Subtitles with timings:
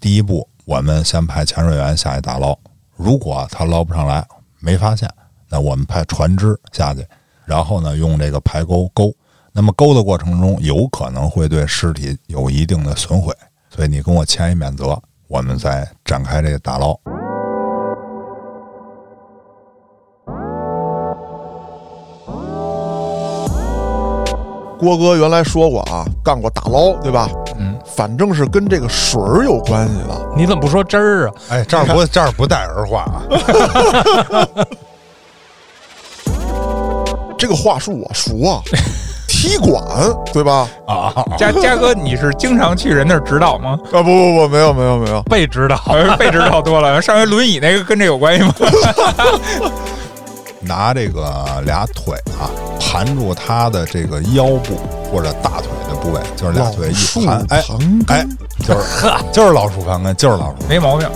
[0.00, 2.56] 第一步，我们先派潜水员下去打捞。
[2.96, 4.24] 如果他捞不上来，
[4.60, 5.08] 没发现，
[5.48, 7.04] 那我们派船只下去，
[7.44, 9.12] 然后呢，用这个排钩钩。
[9.52, 13.34] 那么钩的过程中，有可能会对尸体有一定的损毁，
[13.70, 16.96] 所以你跟我签一免责，我们再展开这个打捞。
[24.78, 27.28] 郭哥原来说过啊，干过打捞，对吧？
[27.58, 30.14] 嗯，反正是跟这个水儿有关系的。
[30.36, 31.34] 你怎么不说汁儿啊？
[31.50, 33.22] 哎，这儿不这儿不带儿化啊。
[37.36, 38.60] 这个话术我熟啊，
[39.28, 39.80] 踢馆
[40.32, 40.68] 对吧？
[40.86, 43.78] 啊，嘉嘉哥，你是经常去人那儿指导吗？
[43.92, 45.76] 啊不不不，没有没有没有，被指导，
[46.18, 47.00] 被指导多了。
[47.00, 48.52] 上回轮椅那个跟这有关系吗？
[50.60, 54.76] 拿这个俩腿啊，盘住他的这个腰部
[55.10, 57.62] 或者大腿的部位，就是俩腿一盘，哎
[58.08, 58.26] 哎，
[58.66, 61.08] 就是 就是老鼠盘根，就是老鼠，没毛病。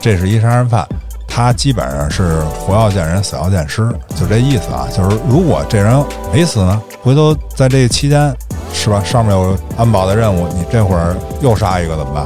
[0.00, 0.86] 这是一杀人犯，
[1.26, 4.86] 他基本上是活要见人，死要见尸，就这意思啊。
[4.96, 8.34] 就是如果这人没死呢，回头在这期间，
[8.72, 9.02] 是吧？
[9.04, 12.24] 上面有安保的任务，你这会儿又杀一个怎么办？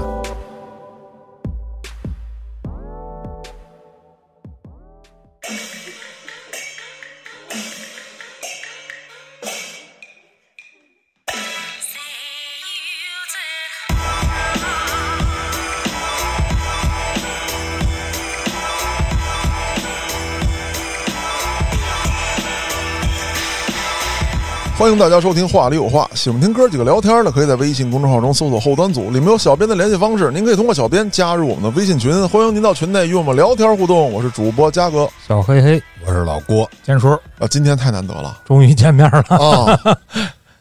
[24.92, 34.12] 迎大家收听《话里有话》，喜欢听哥几个聊天的，可以在微信公众号中搜索“后端组”，里面有小编的联系方式，您可以通过小编加入我们的微信群，欢迎您到群内与我们聊天互动。
[34.12, 35.08] 我是主播嘉哥。
[35.26, 38.40] 小黑黑，我是老郭，坚叔，啊，今天太难得了。
[38.44, 39.36] 终于见面了。
[39.36, 39.80] 啊，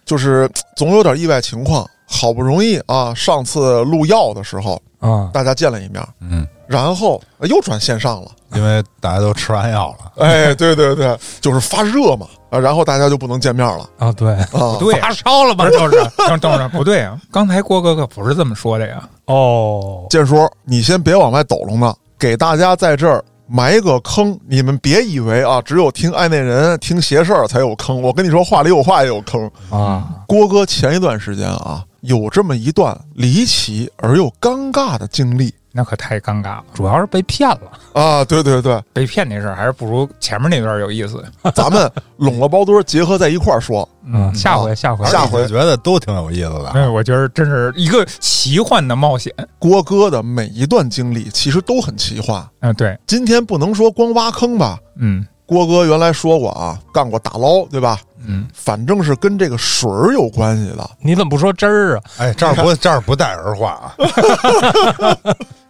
[0.05, 8.31] 就是总有点意外情况，好不容易啊，上次录药的时候啊，大家见了一面，嗯，然后呃又转线上了。
[8.53, 14.75] 因为大家都吃完药了，哎，对对对，就是发热嘛，啊，然后大家就不能见面了啊，对，啊。
[14.77, 15.69] 对发烧了吧？
[15.69, 15.97] 就是
[16.27, 17.17] 等等着，不对啊！
[17.31, 19.07] 刚才郭哥可不是这么说的呀。
[19.25, 24.37] 哦，建叔，你先别往外抖楞呢，给大家在这儿埋个坑。
[24.49, 28.01] 你们别以为啊，只有听爱内人、听邪事儿才有坑。
[28.01, 29.49] 我跟你说，话里有话也有坑。
[29.69, 37.61] 啊，郭哥前一段时间啊，有这么一段离奇而又尴尬的经历那可太尴尬了，主要是被骗了。
[37.93, 38.23] 啊。
[38.25, 41.23] 对对对，被骗那事儿还是不如前面那段有意思。
[41.55, 43.87] 咱们拢了包堆儿结合在一块儿说。
[44.05, 46.69] 嗯，下回下回下回我觉得都挺有意思的。
[46.69, 49.33] 哎，我觉得真是一个奇幻的冒险。
[49.59, 52.43] 郭哥的每一段经历其实都很奇幻。
[52.61, 54.77] 嗯，对，今天不能说光挖坑吧。
[54.97, 57.99] 嗯郭哥原来说过啊，干过打捞，对吧？
[58.25, 60.89] 嗯，反正是跟这个水儿有关系的。
[61.01, 62.03] 你怎么不说汁儿啊？
[62.19, 63.95] 哎，这儿不 这儿不带儿化啊。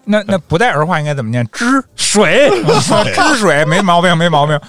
[0.04, 1.48] 那那不带儿化应该怎么念？
[1.52, 2.50] 汁水，
[3.14, 4.60] 汁水，没毛病，没毛病。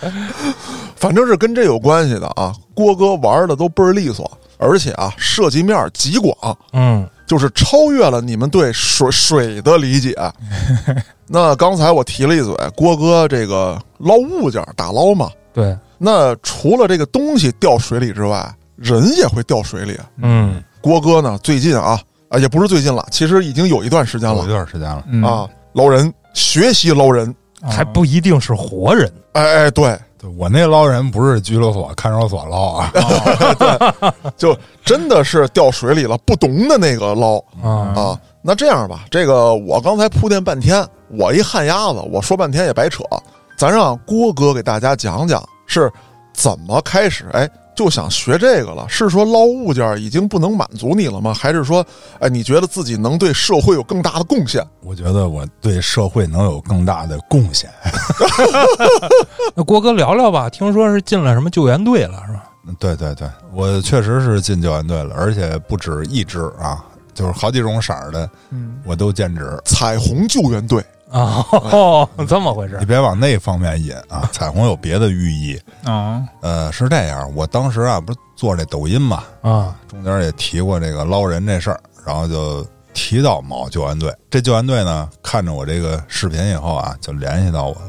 [0.97, 2.53] 反正是跟这有关系的啊。
[2.75, 6.35] 郭哥玩的都倍儿利索，而且啊，涉及面极广，
[6.73, 10.15] 嗯，就是超越了你们对水水的理解。
[11.27, 19.99] 那刚才我提了一嘴，郭哥这个捞物件打捞嘛，对，那除了这个东西掉水里之外，人也会掉水里。
[20.23, 22.01] 嗯，郭哥呢，最近啊
[22.33, 27.35] 啊，也不是最近了，其实已经有一段时间了有一段时间了，嗯啊，捞人，学习捞人。
[27.65, 29.09] 还不一定是活人。
[29.35, 32.93] 哎哎，对，对我那捞人不是拘留所、看守所捞啊，
[34.37, 38.21] 就真的是掉水里了，不懂的那个捞啊啊。
[38.43, 43.05] 那这样吧，这个我刚才铺垫半天，我一旱鸭子，我说半天也白扯。
[43.57, 45.89] 咱让郭哥给大家讲讲是
[46.33, 48.87] 怎么开始，哎，就想学这个了。
[48.89, 51.33] 是说捞物件已经不能满足你了吗？
[51.35, 51.85] 还是说，
[52.21, 54.65] 哎，你觉得自己能对社会有更大的贡献？
[54.83, 57.71] 我觉得我对社会能有更大的贡献。
[59.55, 62.45] 那郭哥聊聊吧，听说是进了什么救援队了，是吧？
[62.79, 69.61] 对对对，我确实是进救援队了，而且不止一支啊，就是好几种色儿的，嗯，我都兼职。
[69.65, 75.61] 彩虹救援队，啊，哦，这么回事你别往那方面引啊，彩虹有别的寓意。
[75.85, 79.77] 啊，呃，是这样，我当时啊，不是做这抖音嘛，啊？
[79.89, 84.15] 中间也提过这个捞人这事儿，然后就提到某救援队。
[84.31, 87.89] 这救援队呢，看着我这个视频以后啊，就联系到我了，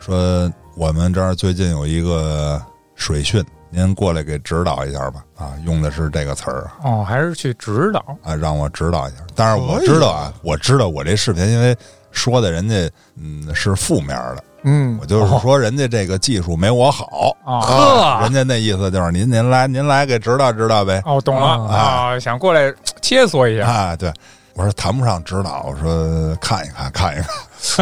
[0.00, 2.60] 说我们这儿最近有一个
[2.94, 5.22] 水训，您过来给指导一下吧。
[5.36, 8.02] 啊，用的是这个词儿啊，哦，还是去指导。
[8.22, 9.18] 啊，让我指导一下。
[9.34, 11.76] 但是我知道啊，我知道我这视频，因为
[12.16, 12.90] 说的人家
[13.20, 14.98] 嗯是负面的，嗯。
[15.00, 17.36] 我就是说人家这个技术没我好。
[17.44, 18.18] 啊，呵。
[18.22, 21.02] 人家那意思就是您您来您来给指导指导呗。
[21.04, 21.46] 哦，懂了。
[21.66, 21.76] 啊。
[21.76, 22.72] 啊，想过来
[23.02, 23.66] 切磋一下。
[23.66, 24.12] 啊，对，
[24.54, 27.28] 我说谈不上指导，我说看一看，看一看。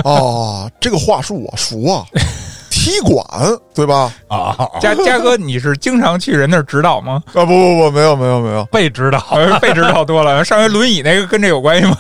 [0.05, 2.05] 哦，这个话术我熟啊，
[2.85, 3.25] 踢馆
[3.73, 4.13] 对吧？
[4.29, 4.69] 啊。
[4.79, 7.23] 嘉嘉哥，你是经常去人那儿指导吗？
[7.29, 10.45] 啊，不不不，没有没有没有，被指导，呃被指导多了。
[10.45, 11.97] 上回轮椅那个跟这有关系吗？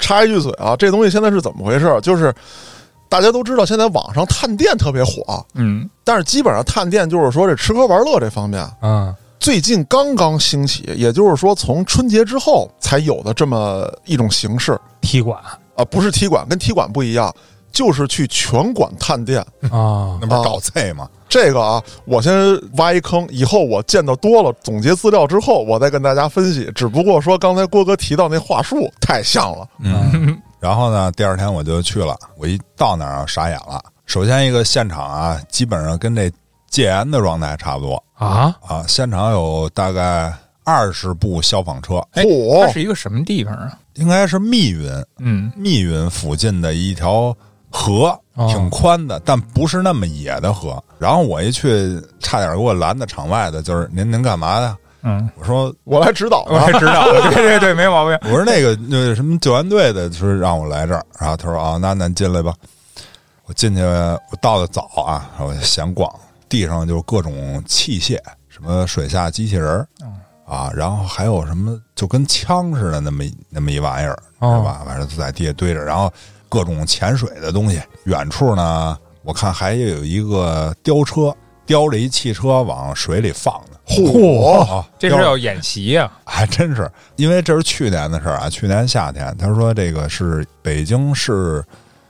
[0.00, 1.98] 插一句嘴啊，这东西现在是怎么回事？
[2.02, 2.32] 就是
[3.08, 15.36] 大家都知道，现在网上探店特别火，嗯，但是基本上探店就是说这吃喝玩乐这方面，嗯，最近刚刚兴起，也就是说从春节之后才有的这么一种形式踢馆
[15.74, 17.34] 啊，不是踢馆，跟踢馆不一样，
[17.76, 19.38] 就是去拳馆探店。
[19.70, 21.06] 啊那不是搞菜吗？
[21.28, 22.32] 这个啊，我先
[22.78, 26.70] 挖一坑，以后我见到多了，总结资料之后，我再跟大家分析。
[26.74, 33.84] 只不过说刚才郭哥提到那话术太像了，嗯， 然后呢，第二天我就去了，我一到那儿啊，傻眼了。
[34.06, 36.32] 首先一个现场啊，基本上跟这
[36.70, 40.32] 戒严的状态差不多啊，啊，现场有大概
[40.64, 43.76] 二十部消防车，哎，嚯它是一个什么地方啊？
[43.94, 44.88] 应该是密云，
[45.18, 47.36] 嗯，密云附近的一条
[47.70, 50.82] 河，哦挺宽的，但不是那么野的河。
[50.98, 54.76] 然后我一去，差点给我拦在场外的，就是您您干嘛的？
[55.02, 58.18] 嗯，我说我来指导 我啊也知道，对对对，没毛病。
[58.24, 62.52] 我说那个那个什么救援队的，说让我来这儿，然后他说啊，那咱进来吧。
[63.44, 66.12] 我进去，我到的早啊，我闲逛，
[66.48, 68.18] 地上就各种器械，
[68.48, 69.88] 什么水下机器人儿
[70.44, 74.82] 啊，然后还有什么就跟枪似的那么那么一玩意儿，哦是吧？
[74.84, 76.12] 反正就在地下堆着，然后
[76.48, 77.80] 各种潜水的东西。
[78.04, 81.34] 远处呢，我看还有一个吊车，
[81.64, 83.76] 吊着一汽车往水里放呢。
[83.86, 88.50] 嚯，这是要演习呀、还真是，因为这是去年的事儿啊。
[88.50, 91.64] 去年夏天，他说这个是北京市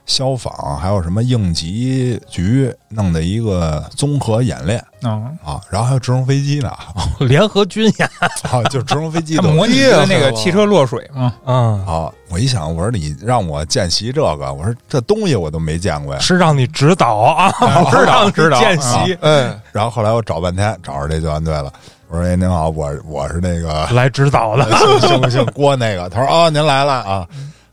[0.06, 6.72] 消防还有什么应急局弄的一个综合演练嗯，啊，然后还有直升飞机呢，
[7.20, 8.10] 联合军演，
[8.50, 11.32] 啊，就直升飞机它都模拟的那个汽车落水嘛。
[11.44, 12.10] 嗯，啊。
[12.28, 16.20] 我一想，我说你让我见习这个，我说这东西我都没见过呀。
[16.20, 17.50] 是让你指导啊，
[17.84, 21.72] 不是让你知道见习，嗯，然后后来我找半天，找着这救援队了。
[22.08, 24.64] 我说：“哎，您好，我我是那个来指导的，
[25.00, 27.26] 姓姓姓郭那个。”他说：“哦，您来了啊。”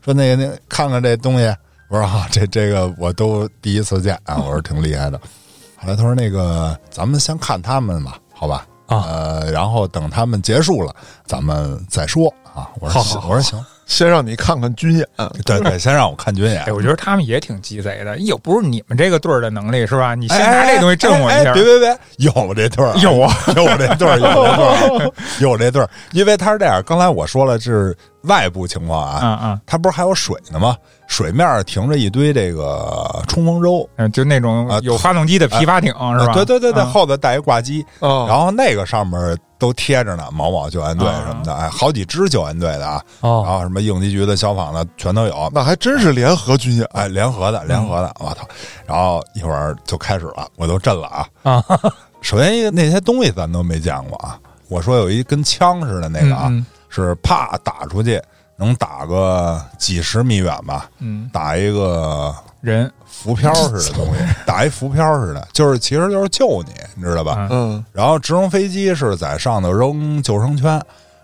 [0.04, 1.52] 说那个您看看这东西。
[1.88, 5.20] 我说：“啊，这这个我都第一次见啊。”我说：“挺厉害的。
[5.76, 8.66] ”后来他说：“那个咱们先看他们吧，好吧？
[8.86, 10.94] 啊呃，然后等他们结束了，
[11.26, 13.64] 咱们再说啊。”我说：“好。”我说：“行。
[13.86, 15.06] 先让你看看军演，”
[15.44, 16.72] 对对，先让我看军演哎，。
[16.72, 20.14] 我觉得他们也挺鸡贼的，有不是你们这个队儿的能力是吧？
[20.14, 25.88] 你先哎拿这东西震我一下哎哎，别别别，有这队儿，有啊， 有这队儿，有这队儿， 有这队儿。
[26.12, 30.76] 因为他是这样，刚才我说了是外部情况啊，嗯嗯他不是还有水呢吗？
[31.06, 36.32] 水面儿停着一堆这个冲锋舟，嗯，就那种啊有发动机的皮划艇是吧？
[36.32, 48.46] 对对对对，嗯后头带一挂机，啊，然后那个上面都贴着呢，某某救援队什么的，哎，好几支救援队的啊，然哦，后什么应急局的、消防的全都有，那还真是联合军演，哎，联合的，联合的，我操！
[48.86, 51.28] 然后一会儿就开始了，我都震了啊！
[51.42, 51.64] 啊，
[52.20, 54.38] 首先一个那些东西咱都没见过啊，
[54.68, 56.66] 我说有一跟枪似的那个啊，嗯。
[56.96, 58.22] 是啪打出去
[58.56, 62.88] 能打个几十米远吧，嗯，打一个人
[63.24, 67.48] 浮漂似的东西， 打一浮漂似的，就是其实就是救你，你知道吧？
[67.50, 70.78] 嗯嗯，然后直升飞机是在上头扔救生圈，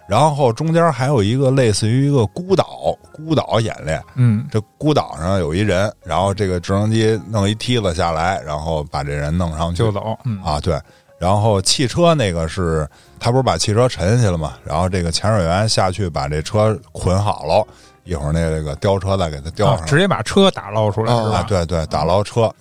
[0.08, 4.02] 然后中间还有一个类似于一个孤岛，孤岛演练。
[4.14, 10.80] 嗯这孤岛上有一人，然后这个直升机弄一梯子下来，然后把这人弄上去就走，嗯啊，对。
[11.18, 14.54] 然后汽车那个是，他不是把汽车沉下去了吗？
[14.64, 17.66] 然后这个潜水员下去把这车捆好了，
[18.10, 19.76] 一会儿那个吊车再给它吊上。
[19.76, 21.44] 啊直接把车打捞出来啊是吧啊，？
[21.46, 22.52] 对对，打捞车，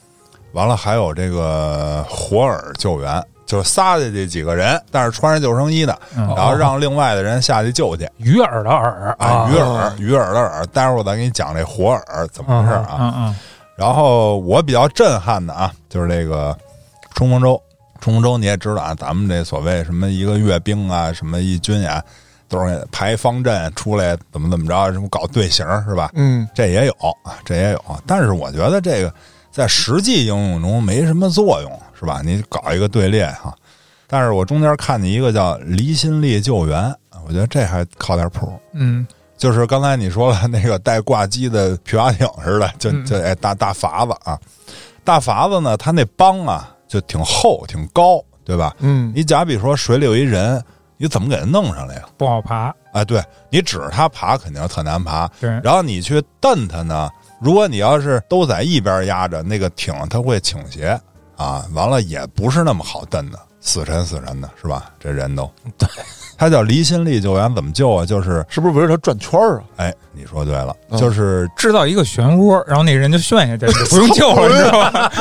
[0.51, 8.08] 完了还有这个活饵救援，就是仨的这几个人，但是穿着救生衣的，嗯然后让另外的人下去救去。
[8.18, 12.98] 鱼饵的饵啊，鱼啊饵，鱼饵的饵，待会儿我再给你讲这活饵怎么回事啊。
[13.00, 13.36] 嗯嗯
[13.75, 16.56] 然后我比较震撼的啊，就是这个
[17.15, 17.60] 冲锋舟。
[18.01, 22.03] 冲锋舟你也知道啊，咱们这所谓什么一个阅兵啊，什么一军演，
[22.50, 26.10] 都是排方阵出来怎么怎么着，什么搞队形是吧？
[26.15, 26.91] 嗯，这也有
[27.24, 27.82] 啊，这也有。
[28.06, 29.13] 但是我觉得这个
[29.51, 32.22] 在实际应用中没什么作用，是吧？
[32.24, 33.56] 你搞一个队列哈、
[34.08, 36.94] 但是我中间看见一个叫离心力救援，
[37.27, 38.51] 我觉得这还靠点谱。
[38.74, 39.06] 嗯
[39.38, 44.38] 就是刚才你说了那个带挂机的皮划艇似的，就嗯就哎大大筏子啊，
[45.06, 48.75] 大筏子呢，它那帮啊就挺厚挺高，对吧？
[48.79, 50.62] 嗯，你假比说水里有一人，
[51.01, 52.03] 你怎么给它弄上来呀？
[52.18, 61.00] 不好爬，哎，对你指着它爬肯定特难爬，对，然后你去蹬它呢，如果你要是都在一边压着，那个艇它会倾斜
[61.38, 64.92] 啊，完了也不是那么好蹬的死沉死沉的，是吧？
[65.00, 65.88] 这人都对，
[66.38, 68.06] 他叫离心力救援，怎么救啊？
[68.06, 69.63] 就是是不是围着他转圈儿啊？
[69.78, 75.12] 哎，你说对了，嗯就是制造一个漩涡，然后那人就旋下去，就不用救了， 你知道吧？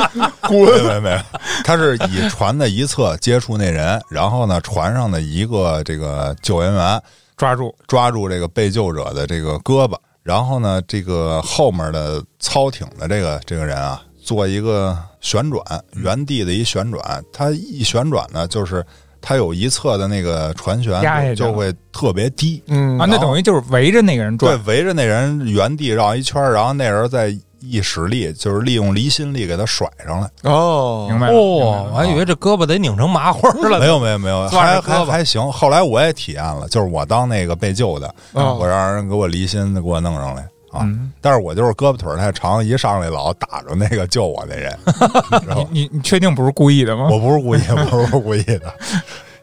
[0.48, 1.22] 没没没，
[1.64, 7.02] 他是以船的一侧接触那人，然后呢，船上的一个这个救援员
[7.36, 18.84] 抓住，抓住这个被救者的这个胳膊，然后呢，这个后面的操艇的这个这个人啊，做一个旋转，原地的一旋转，它一旋转呢，就是
[19.20, 30.30] 它有一侧的那个船舷压下去了就就会特别低，嗯啊，那等于就是围着那个人转对，，围着那人原地绕一圈，然后那人再一使力，就是利用离心力给他甩上来。
[30.44, 31.36] 哦，明白了？
[31.36, 33.78] 哦，我还以为这胳膊得拧成麻花了。
[33.80, 35.50] 没有没有没有，还还还行。
[35.50, 40.80] 后来我也体验了，就是我当那个被救的，哦我让人给我离心给我弄上来啊。
[40.82, 45.68] 嗯但是我就是胳膊腿儿太长，一上来老打着那个救我那人， 你知道吗？
[45.70, 47.08] 你你确定不是故意的吗？
[47.10, 47.58] 我不是故意，
[47.90, 48.72] 不是故意的，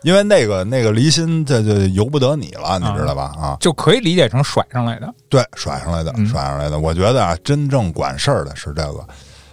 [0.03, 3.33] 因为那个那个离心这就由不得你了，你知道吧？
[3.37, 5.13] 啊，就可以理解成甩上来的。
[5.29, 6.79] 对，甩上来的，嗯甩上来的。
[6.79, 9.05] 我觉得啊，真正管事儿的是这个。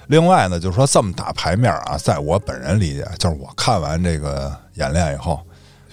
[0.07, 5.41] 另外呢，就是说这么大牌面啊，在我本人理解，就是我看完这个演练以后，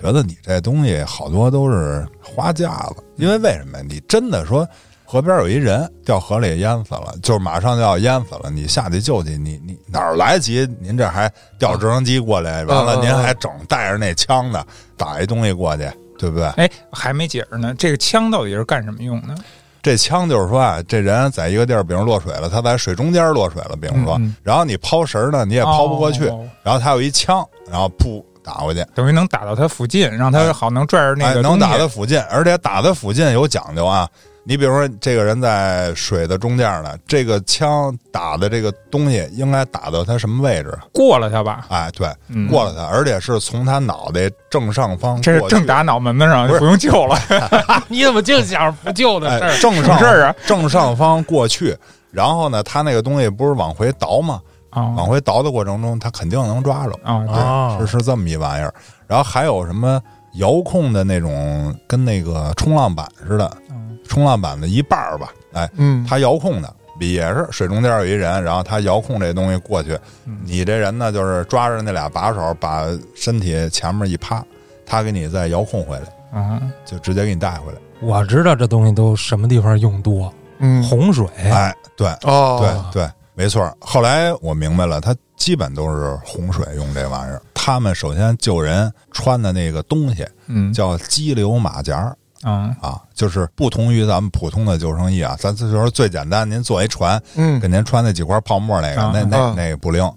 [0.02, 3.04] 觉得你这东西好多都是花架子。
[3.16, 3.82] 因为为什么？
[3.84, 4.68] 你真的说
[5.12, 10.70] 河边有一人掉河里淹死了，就是马上就要淹死了，你下去救去，你你哪儿来得及？
[10.80, 14.64] 您这还调直升机过来，完了您还整带着那枪的
[14.96, 15.90] 打一东西过去，
[16.20, 16.46] 对不对？
[16.58, 19.34] 哎，还没解释呢，这个枪到底是干什么用的？
[19.82, 34.08] 这枪就是说啊，这人在一个地儿，比如落水了，他在水中间落水了，比如说，嗯嗯然后你抛绳儿呢，你也抛不过去，哦然后他有一枪，然后噗打过去，等于能打到他附近，让他好能拽着那哎，个能打东西在附近，而且打在附近有讲究啊。
[34.50, 40.76] 你比如说，这个人在水的中间呢，这个枪打的这个东西应该打到他什么位置？
[40.92, 41.68] 过了他吧？
[41.70, 47.16] 哎，对，嗯过了他，而且是从他脑袋正上方这是正打脑门子上，不是就不用救了。
[47.90, 51.78] 你怎么净想着不救的事哎儿？，正上事儿啊正上方过去，
[52.10, 54.42] 然后呢，他那个东西不是往回倒吗？
[54.72, 56.94] 啊往回倒的过程中，他肯定能抓着。
[57.04, 58.74] 啊，对，啊是是这么一玩意儿。
[59.06, 60.02] 然后还有什么
[60.34, 63.69] 遥控的那种，跟那个冲浪板似的，嗯
[64.10, 66.76] 冲浪板的一半儿吧，哎，嗯，它遥控的。
[67.00, 74.44] 也是水中间有一人，然后他遥控这东西过去，嗯你这人呢就是抓着那俩把手，把身体前面一趴，
[74.86, 77.78] 他给你再遥控回来，啊，就直接给你带回来。
[78.02, 81.26] 我知道这东西都什么地方用多，嗯，洪水。
[81.38, 83.74] 哎，对，哦，对对，没错。
[83.80, 87.42] 后来我明白了，他基本都是洪水用这玩意儿。
[87.54, 95.36] 他们首先救人穿的那个东西嗯叫激流马甲儿啊啊，就是不同于咱们普通的救生衣啊。
[95.40, 100.10] 咱这就是最简单，您坐一船，嗯，给您穿那几块泡沫那个，啊那那啊那个不灵。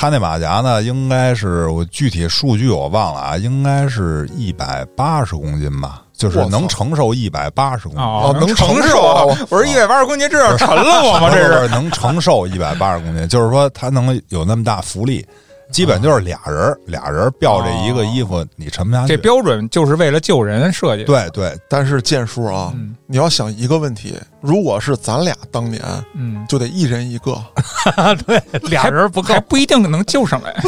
[0.00, 8.04] 他那马甲呢，应该是我具体数据我忘了啊，应该是一百八十公斤吧，就是能承受一百八十公斤。
[8.04, 9.36] 哦能承承受！
[9.50, 11.28] 我说一百八十公斤，这要沉了我吗？
[11.34, 15.26] 这是能承受一百八十公斤，就是说它能有那么大浮力，
[15.70, 19.08] 基本就是俩人儿俩人儿吊着一个衣服，你沉不下去。
[19.08, 21.06] 这标准就是为了救人设计的。
[21.06, 25.82] 对对，但是建叔啊，嗯你要想一个问题，如果是咱俩当年，
[26.14, 27.40] 嗯，就得一人一个，
[28.26, 29.40] 对，俩人不够还。
[29.40, 30.54] 不一定能救上来。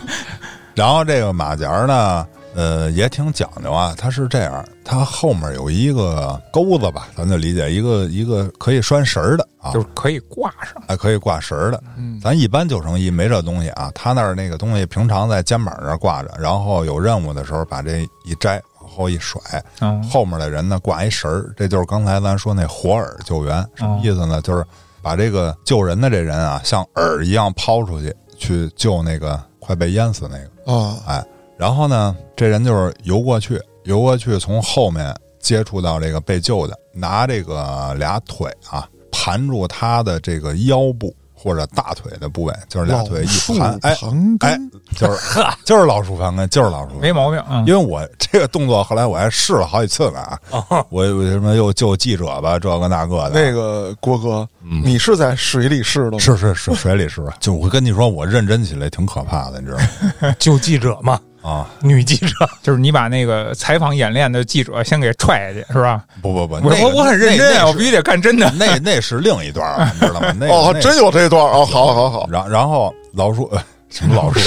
[0.74, 2.26] 然后这个马甲儿呢，
[2.60, 3.94] 呃，也挺讲究啊。
[3.96, 10.82] 它是这样，它后面有一个钩子吧，咱就理解一个一个可以拴绳儿的啊，就是可以挂上。
[10.86, 11.82] 还可以挂绳儿的。
[11.96, 19.40] 嗯，咱一般救生衣没这东西啊，他那儿那个东西平常在肩膀这儿挂着，然后有任务的时候把这一摘，往后一甩，
[19.80, 24.42] 嗯后面的人呢挂一绳儿，这就是刚才咱说那活饵救援，什么意思呢？
[24.42, 24.62] 就是
[25.00, 30.50] 把这个救人的这人啊，像饵一样抛出去，去救那个快被淹死那个。
[30.70, 31.24] 啊，哎，
[31.60, 44.58] 然后呢，这人就是游过去，游过去从后面接触到这个被救的，拿这个俩腿啊盘住他的这个腰部或者大腿的部位，就是俩腿一盘，哎盘哎，，
[44.96, 47.12] 就是呵 就是老鼠盘根，就是老鼠没。
[47.12, 47.38] 毛病。
[47.50, 50.18] 嗯因为我这个动作后来我还试了好几次呢
[50.50, 56.18] 啊，我我什么又救记者吧，这个那个的，那个郭哥，你是在水里试的吗？
[56.20, 59.78] 是是是水里试的，就我跟你说，我认真起来挺可怕的，你知道
[60.22, 60.34] 吗？
[60.40, 62.34] 救记者嘛，啊，女记者。
[62.62, 66.04] 就是你把那个采访演练的记者先给踹下去，是吧？
[66.22, 68.50] 不不不，我那个我我很认真我必须得干真的。
[68.58, 70.34] 那那是另一段儿， 你知道吗？
[70.38, 74.40] 那个哦，真有这段哦，好好好，然然后老鼠呃 什么老鼠，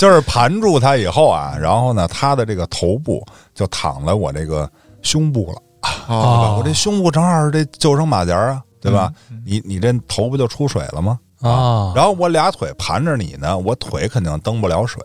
[0.00, 4.70] 就是盘住他以后啊，然后呢，他的这个头部就躺在我这个
[5.02, 5.62] 胸部了，
[6.08, 6.16] 对吧？
[6.16, 9.12] 啊，我这胸部正好是这救生马甲啊，对吧？
[9.44, 11.18] 你你这头不就出水了吗？
[11.42, 15.02] 啊，然后我俩腿盘着你呢，我腿肯定蹬不了水，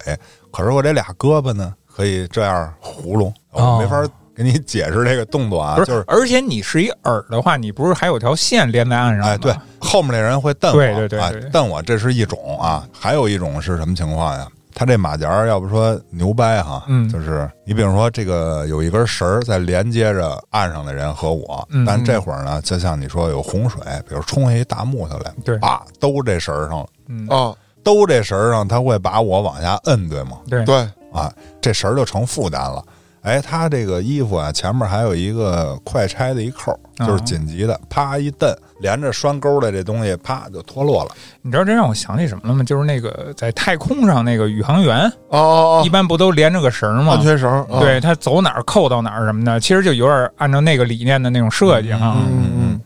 [0.56, 4.02] 可是我这俩胳膊呢，可以这样葫芦，哦我没法
[4.34, 9.32] 给你解释这个动作啊，不就是而且你是一饵的话，你不是还有条线连在岸上吗？
[9.32, 14.48] 哎，对，后面那人会蹬我，对对对哎对对蹬我，这是一种啊，还有一种是什么情况呀？
[14.78, 27.54] 他这马甲要不说牛掰哈，嗯就是你比如说这个有一根绳儿在连接着岸上的人和我，嗯但这会儿呢，就像你说有洪水，比如冲下一大木头来，对啊，兜这绳儿上了，嗯，啊，
[27.86, 30.40] 兜这绳儿上，他会把我往下摁，对吗？
[30.50, 30.76] 对对，
[31.14, 32.84] 啊，这绳儿就成负担了。
[33.22, 41.12] 哎，他这个衣服啊，前面还有一个快拆的一扣就是紧急的，啪一蹬，连着拴钩的这东西，啪就脱落了。
[41.42, 42.64] 你知道这让我想起什么了吗？
[42.64, 47.14] 就是那个在太空上那个宇航员，哦哦一般不都连着个绳吗？
[47.14, 52.18] 安全绳，啊，对他走哪儿扣到哪儿什么的，其实就有点按照那个理念的那种设计哈。
[52.30, 52.82] 嗯嗯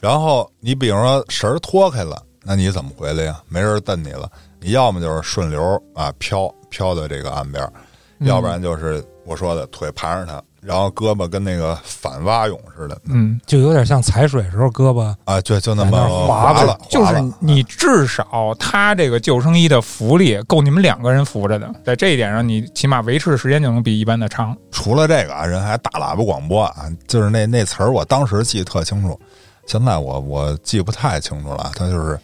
[0.00, 3.42] 然后你比如说绳儿脱开了，那你怎么回来呀？
[3.48, 7.72] 没人蹬你了，你要么就是顺流啊飘飘到这个岸边儿，
[8.20, 24.56] 要不然就是我说的腿盘着它，然后胳膊跟那个反蛙泳似的嗯，就有点像踩水时候胳膊啊，对，就那么滑了，就是你至少他这个救生衣的浮力够你们两个人扶着的，在这一点上，你起码维持的时间就能比一般的长。
[24.70, 29.18] 除了这个啊，人还大喇叭广播啊，就是那那词儿，我当时记得特清楚，
[29.66, 31.72] 现在我我记不太清楚了。
[31.74, 32.18] 他就是：“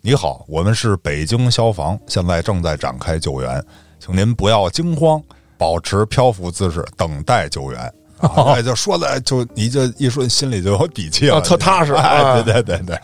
[0.00, 3.62] 你好，我们是北京消防，现在正在展开救援，
[3.98, 5.20] 请您不要惊慌，
[5.58, 7.80] 保持漂浮姿势，等待救援。”
[8.18, 12.98] 啊， 哎，就说的就你这一说心里就有底气了，啊特踏实哎，啊对对对对。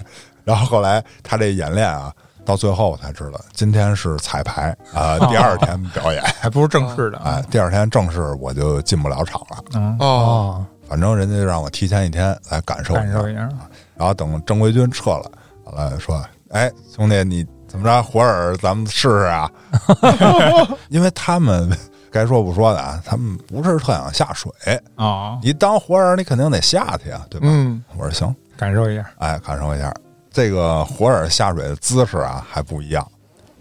[0.44, 2.12] 然后后来他这演练啊，
[2.44, 6.22] 到最后我才知道，今天是彩排啊，第二天表演。
[6.40, 7.18] 还不是正式的。
[7.18, 9.64] 哎，第二天正式我就进不了场了。
[9.74, 13.48] 嗯，哦，啊，反正人家就让我提前一天来感受感受一下。
[13.96, 15.30] 然后等正规军撤了，
[15.64, 18.02] 完了说：“哎，兄弟，你怎么着？
[18.02, 19.50] 活饵咱们试试啊？
[20.88, 21.68] ”因为他们
[22.10, 24.50] 该说不说的啊，他们不是特想下水。
[24.96, 27.46] 哦，你当活饵，你肯定得下去啊，对吧？
[27.50, 29.10] 嗯我说行，感受一下。
[29.18, 29.92] 哎，感受一下
[30.30, 33.07] 这个活饵下水的姿势啊，还不一样。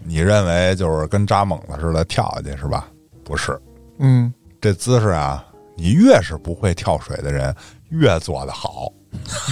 [0.06, 2.86] 你认为就是跟扎猛子似的跳下去是吧？
[3.24, 3.58] 不是，
[3.98, 5.44] 嗯，这姿势啊，
[5.76, 7.54] 你越是不会跳水的人，
[7.88, 8.92] 越做得好。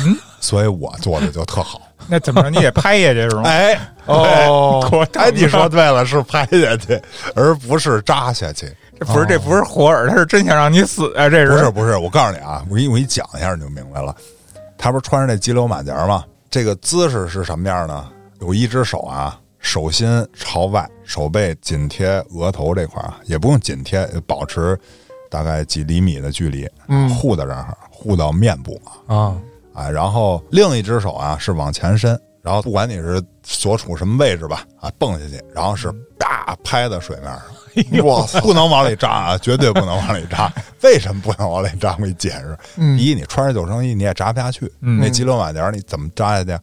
[0.04, 1.80] 嗯，所以我做的就特好。
[2.12, 2.50] 那怎么着？
[2.50, 3.42] 你得拍下去是吗？
[3.48, 7.00] 哎，哦，我哎，你说对了，是拍下去，
[7.34, 8.70] 而不是扎下去。
[9.00, 11.26] 这不是这不是活饵，他是真想让你死啊！
[11.28, 14.14] 这是不是不是，我告诉你啊，我给你我给你讲一下你就明白了。
[14.76, 16.22] 他不是穿着那激流马甲吗？
[16.50, 18.10] 这个姿势是什么样呢？
[18.40, 24.78] 有一只手啊，手心朝外，手背紧贴额头这块儿啊，也不用紧贴，保持
[25.30, 29.16] 大概几厘米的距离，嗯护在这儿，护到面部啊。
[29.16, 29.36] 啊，
[29.74, 37.42] 啊，然后另一只手啊是往前伸，然后不管你是所处什么位置吧，啊，蹦下去，然后是啪拍在水面上。
[38.04, 40.52] 我，不能往里扎啊，绝对不能往里扎。
[40.84, 41.92] 为什么不能往里扎？
[41.98, 42.56] 我给你解释。
[42.98, 46.58] 一，你穿着救生衣你也扎不下去，嗯那激流马甲你怎么扎下去？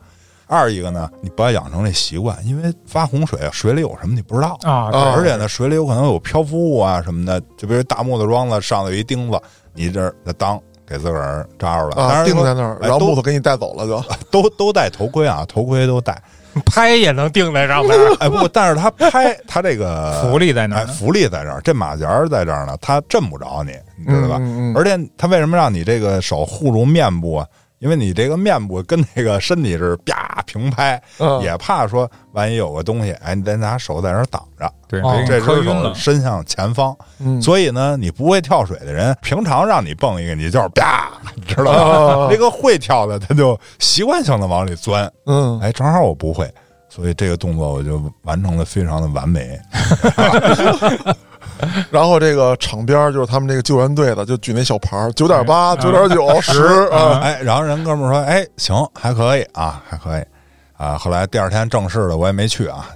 [0.45, 4.58] 二一个呢，你不要养成这习惯，因为发洪水啊，水里有什么你不知道。
[4.62, 9.41] 啊，啊而且呢，水里有可能有漂浮物啊什么的，就比如大木头桩子上头有一钉子，
[9.74, 16.21] 你这儿那当给自个儿扎着了，当啊，然定在那儿，然后木头给你带走了就，都都戴头盔啊，头盔都戴。
[16.65, 17.95] 拍也能定在上面。
[18.19, 20.88] 哎，不，但是他拍他这个 福利在那哎，儿哎。
[20.88, 24.38] 浮力在这儿，这马甲在这儿呢，他震不着你，你知道吧？
[24.39, 27.45] 嗯嗯嗯而且他为什么让你这个手护住面部啊？
[27.79, 35.95] 因为你这个面部跟那个身体是啪平拍，嗯也怕说万一有个东西，哎，你得拿手在那儿挡着，对，哦别给这只手你磕晕了。
[35.95, 36.95] 伸向前方。
[37.19, 41.09] 嗯所以呢，你不会跳水的人，平常让你蹦一个，你就是啪，
[41.47, 41.71] 知道吧？
[41.73, 45.11] 哦那个会跳的，他就习惯性的往里钻。
[45.25, 46.51] 嗯，哎，正好我不会，
[46.89, 49.57] 所以这个动作我就完成的非常的完美。
[51.91, 60.24] 然后这个场边儿就是他们这个救援队的，就举那小牌儿，九点八、九点九、十啊，哎，然后人哥们儿说，哎，行，还可以啊，还可以
[60.78, 60.98] 啊。
[60.98, 62.88] 后来第二天正式的我也没去啊，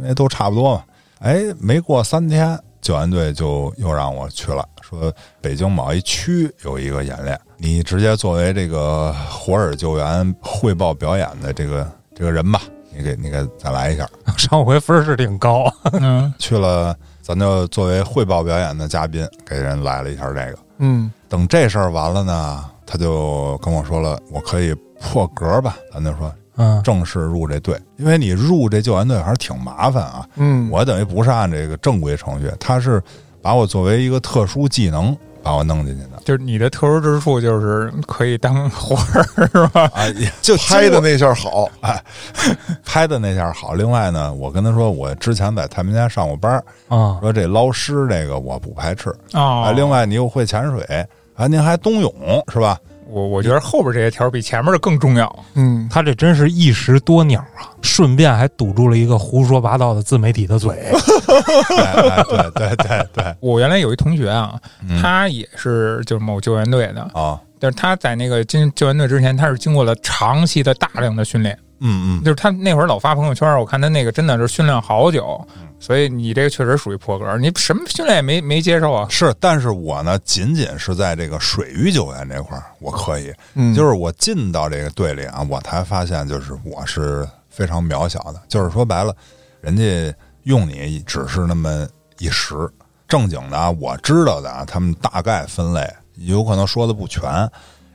[0.00, 0.82] 因为都差不多嘛。
[1.20, 12.62] 哎，没过三天，救援队就又让我去了，说北京某一区有一个演练，你直接作为这个活饵救援汇报表演的这个这个人吧，
[12.96, 14.08] 你给你给再来一下。
[14.38, 16.96] 上回分儿是挺高，嗯， 去了，
[17.28, 20.58] 咱就作为汇报表演的嘉宾，给人来了一下这个。
[20.78, 25.76] 嗯等这事儿完了呢，他就跟我说了，我可以破格吧？
[25.92, 30.26] 咱就说嗯，正式入这队，因为你入这救援队还是挺麻烦啊。
[30.36, 33.02] 嗯，我等于不是按这个正规程序，他是
[33.42, 39.90] 把我作为一个特殊技能把我弄进去的就是你的特殊之处就是可以当活儿是吧？
[39.94, 41.68] 啊，也就拍的那下好，
[42.84, 43.72] 拍的那下好。
[43.72, 52.12] 另外呢，我跟他说，我之前在他们家上过班儿，啊，说这捞尸这个我不排斥哦啊。，另外你又会潜水啊，您还冬泳
[52.52, 52.78] 是吧？
[53.10, 55.44] 我我觉得后边这些条儿比前面的更重要。
[55.54, 57.72] 嗯，他这真是一石多鸟啊！
[57.82, 60.76] 顺便还堵住了一个胡说八道的自媒体的嘴。
[60.76, 71.58] 哎哎对对对对 我原来有一同学啊，嗯他也是就是某救援队的，啊，但是他在那个进救援队之前，他是经过了长期的大量的训练。
[71.80, 75.68] 嗯嗯，就是他那会儿老发朋友圈，我看他那个真的是训练好久，嗯。
[75.80, 79.06] 所以你这个确实属于破格，你什么训练也没没接受啊。
[79.08, 83.72] 是，但是我呢，仅仅是在这个水域救援这块儿，我可以，嗯。
[83.74, 89.14] 就是我进到这个队里啊，我才发现，就是我是非常渺小的，就是说白了，
[89.60, 90.12] 人家
[90.42, 91.86] 用你只是那么
[92.18, 92.54] 一时，
[93.06, 97.48] 正经的啊，我知道的啊，他们大概分类，有可能说的不全，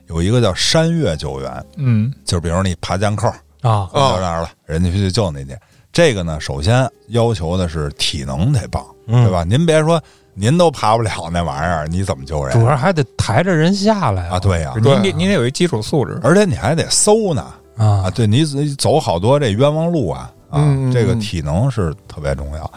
[0.08, 3.30] 有一个叫山岳救援，嗯，就是比如你爬江扣，
[3.64, 5.58] 啊，到那儿了，人家去救你去。
[5.92, 9.44] 这个呢，首先要求的是体能得棒，嗯对吧？
[9.44, 10.02] 您别说
[10.34, 14.40] 您都爬不了那玩意儿，你怎么救人主要还得抬着人下来啊？
[14.40, 16.20] 对呀、您得你得有一基础素质。
[16.24, 17.46] 而且你还得搜呢
[17.78, 17.86] 啊！
[18.06, 20.60] 啊，对你你走好多这冤枉路啊啊！
[20.92, 22.72] 这个嗯体能是特别重要。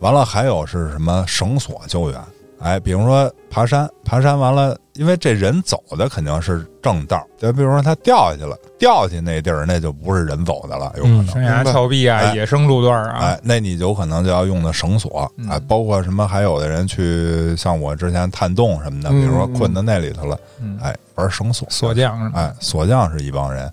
[0.00, 2.20] 完了，还有是什么绳索救援？
[2.60, 11.26] 哎，比如说爬山，爬山完了，因为这人走的肯定是正道，就比如说他掉下去了，掉下去那地儿那就不是人走的了，有可能。
[11.28, 22.28] 悬崖峭壁啊，哎野生路段啊，哎，那你有可能就要用的绳索，嗯哎，包括什么，还有的人去像我之前探洞什么的，嗯比如说困在那里头了，嗯，哎，玩绳索，锁匠？
[22.32, 23.72] 哎，锁匠是一帮人，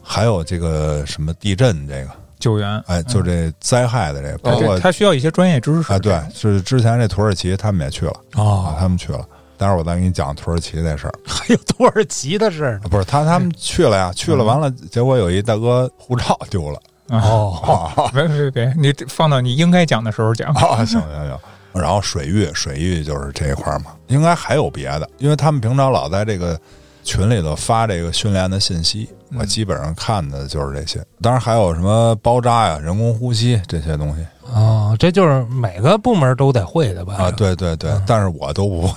[0.00, 9.24] 还有这个什么地震这个，救援，哎，就这灾害的这个，包括这他需要一些专业知识啊，对，是之前这土耳其他们也去了啊，哦，他们去了。
[9.56, 12.88] 待会儿我再给你讲土耳其那事儿， 还有土耳其的事儿呢。
[12.90, 16.80] 不是他他们去了呀，去了完了，结果有一大哥护照丢了。
[17.10, 18.10] 哦，啊。
[18.12, 20.52] 别别别，你放到你应该讲的时候讲。
[20.58, 21.38] 啊，行行行。
[21.72, 26.58] 然后水域，水域就是这一块儿嘛，应该还有别的，因为他们平常老在这个
[27.04, 31.04] 群里头发这个训练的信息，我基本上看的就是这些。
[31.20, 37.14] 当然还有什么包扎呀、人工呼吸这些东西哦，这就是每个部门都得会的吧？
[37.14, 38.94] 啊，对对对，但是我都不会。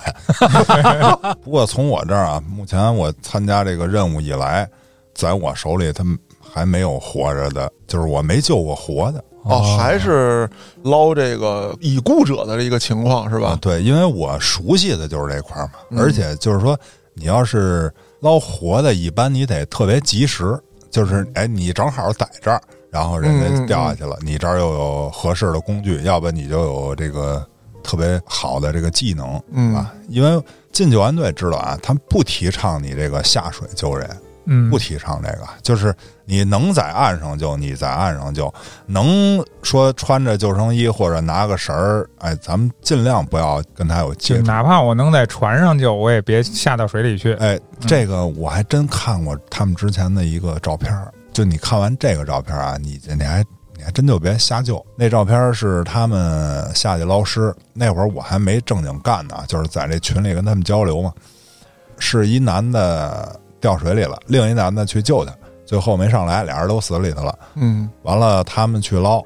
[1.42, 4.68] 不过从我这儿啊，目前我参加这个任务以来，
[5.14, 9.24] 在我手里他们还没有活着的，就是我没救过活的。
[9.44, 10.48] 哦，还是
[10.82, 13.58] 捞这个已故者的这个情况是啊吧，？
[13.60, 16.78] 对，因为我熟悉的就是这块儿嘛，嗯而且就是说，
[17.14, 20.58] 你要是捞活的，一般你得特别及时，
[20.90, 27.46] 就是哎，你正好在这儿，然后人家掉下去了，你这儿又有合适的工具，要不你就有这个
[27.82, 29.94] 特别好的这个技能嗯啊。
[30.08, 34.08] 因为进救援队知道啊，他们不提倡你这个下水救人，
[34.50, 38.52] 嗯不，提倡这个，就是你能在岸上救，你在岸上救，
[38.86, 44.44] 能说穿着救生衣或者拿个绳儿，哎，咱们尽量不要跟他有接触。
[44.44, 47.34] 哪怕我能在船上救，我也别下到水里去。
[47.34, 53.44] 哎，这个我还真看过他们之前的一个照片儿，就你看完这个照片啊，你你还
[53.76, 54.82] 你还真就别瞎救。
[54.96, 61.12] 那照片是他们下去捞尸，那会儿我还没正经干呢，就是在这群里跟他们交流嘛。
[62.00, 65.32] 是一男的掉水里了，另一男的去救他，
[65.64, 67.38] 最后没上来，俩人都死里头了。
[67.54, 69.22] 嗯完了，他们去捞，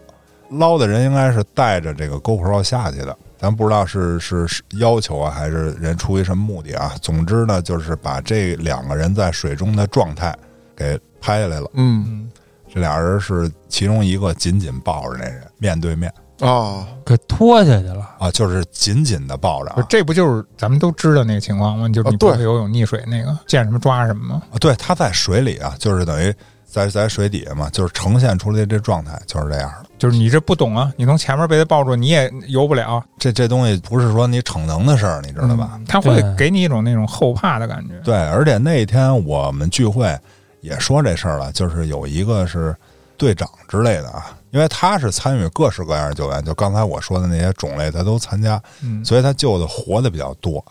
[0.51, 6.95] 捞的人应该是带着这个 GoPro 下去的，咱不知道是是是要求啊，还是人出于什么目的啊？
[7.01, 10.37] 总之呢，就是把这两个人在水中的状态
[10.75, 11.71] 给拍下来了。
[11.75, 12.31] 嗯嗯，
[12.73, 18.11] 这俩人是其中一个紧紧抱着那人，面对面啊，给拖下去了。
[18.19, 19.87] 啊，就是紧紧的抱着啊。
[19.89, 21.89] 这不就是咱们都知道那个情况吗？
[21.89, 24.43] 就是你不会游泳溺水那个，见什么抓什么吗？
[24.53, 26.35] 啊对，他在水里啊，就是等于
[26.67, 29.91] 在在水底下嘛，就是呈现出来的这状态就是这样的。
[29.99, 35.73] 就是你这不懂啊，你从前面被他抱住，你也游不了，这这东西不是说你逞能的事儿，你知道吧？
[35.75, 37.95] 嗯他会对给你一种那种后怕的感觉。
[38.03, 40.19] 对，而且那天我们聚会
[40.61, 42.75] 也说这事儿了，就是有一个是
[43.23, 50.65] 队长之类的啊，因为他是参与各式各样的救援，就刚才我说的那些种类他都参加，嗯，所以他救的活的比较多。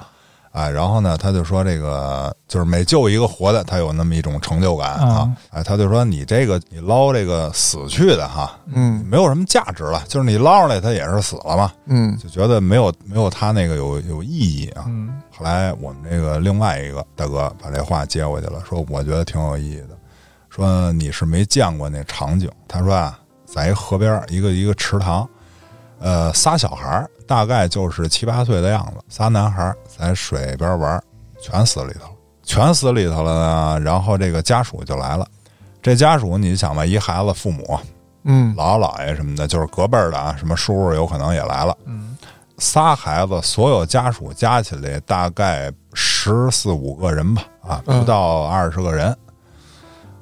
[0.52, 5.36] 哎，然后呢，他就说这个就是每救一个活的，他有那么一种成就感啊嗯。
[5.52, 14.84] 哎，他就说你这个你捞这个死去的哈，嗯没有什么价值了，就是你捞上来他也是死了嘛，嗯就觉得没有没有他那个有有意义啊。
[14.88, 19.98] 嗯后来我们这个另外一个大哥把这话接过去了，说我觉得挺有意义的，
[20.52, 22.52] 说你是没见过那场景。
[22.68, 25.28] 他说啊，在一河边儿一个一个池塘，
[26.00, 31.02] 呃，仨小孩儿大概就是七八岁的样子，仨男孩儿在水边玩儿，
[31.42, 33.80] 全死里头了，全死里头了呢。
[33.80, 35.26] 然后这个家属就来了，
[35.82, 37.80] 这家属你想吧，一孩子父母、
[38.26, 41.78] 嗯姥姥姥爷什么的，就是隔辈儿的啊，什么叔叔有可能也来了。
[41.86, 42.18] 嗯，
[42.58, 49.16] 仨孩子，所有家属加起来大概十四五个人吧，啊，嗯不到二十个人。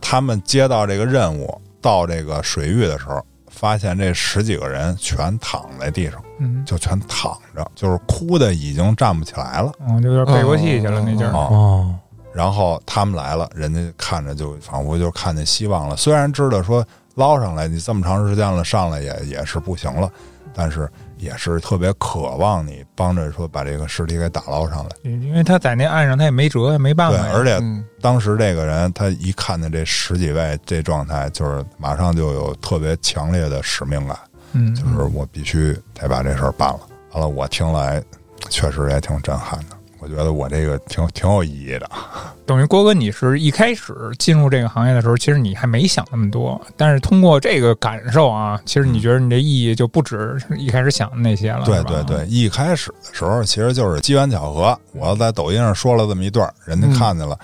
[0.01, 9.71] 他们接到这个任务，到这个水域的时候，发现这十几个人全躺在地上，嗯，就全躺着，就是哭的已经站不起来了。
[9.87, 11.95] 嗯，就有点背过气去了那劲儿。
[12.31, 15.97] 然后他们来了，人家看着就仿佛就看见希望了。
[15.97, 16.85] 虽然知道说
[17.15, 20.09] 捞上来，你这么长时间了，上来也也是不行了，
[20.53, 24.89] 但是也是特别渴望你帮着说把这个尸体给打捞上来。
[25.03, 27.31] 因为他在那岸上，他也没辙，也没办法，对。
[27.31, 34.17] 而且嗯当时这个人他一看见这十几位这状态，就是马上就有特别强烈的使命感，
[34.53, 36.79] 嗯，就是我必须得把这事儿办了。
[37.11, 38.01] 完了，我听来
[38.49, 39.75] 确实也挺震撼的。
[39.99, 41.89] 我觉得我这个挺挺有意义的。
[42.45, 51.63] 等于郭哥，你是一开始进入这个行业的时候，其实你还没想那么多，但是通过这个感受啊，其实你觉得你这意义就不止一开始想的那些了。
[51.65, 57.37] 对对对，一开始的时候其实就是机缘巧合，我在抖音上说了这么一段儿，人家看见了，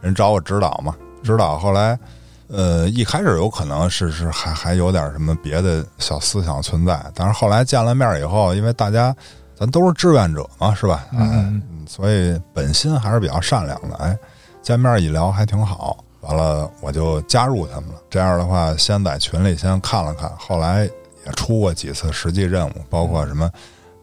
[0.00, 0.94] 人找我指导嘛，
[1.24, 1.58] 指导。
[1.58, 1.98] 后来，
[2.46, 9.14] 呃，一开始有可能是是还还有点什么别的小思想存在，但是后来见了面以后，因为大家
[9.62, 11.06] 咱都是志愿者嘛，是吧？
[11.12, 13.94] 哎嗯嗯，所以本心还是比较善良的。
[13.98, 14.18] 哎，
[14.60, 17.94] 见面一聊还挺好，完了我就加入他们了。
[18.10, 20.82] 这样的话，先在群里先看了看，后来
[21.24, 23.48] 也出过几次实际任务，包括什么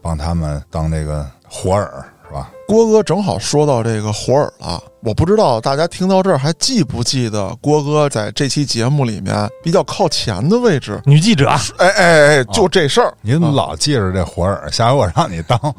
[0.00, 1.90] 帮他们当这个活饵，
[2.30, 2.50] 是吧？
[2.68, 11.02] 郭哥正好说到这个火饵了，我不知道大家听到这儿还记不记得郭哥在这期节目里面比较靠前的位置？
[11.04, 14.70] 女记者，哎哎哎，就这事儿，你怎么老记着这活饵？
[14.70, 15.58] 下回我让你当，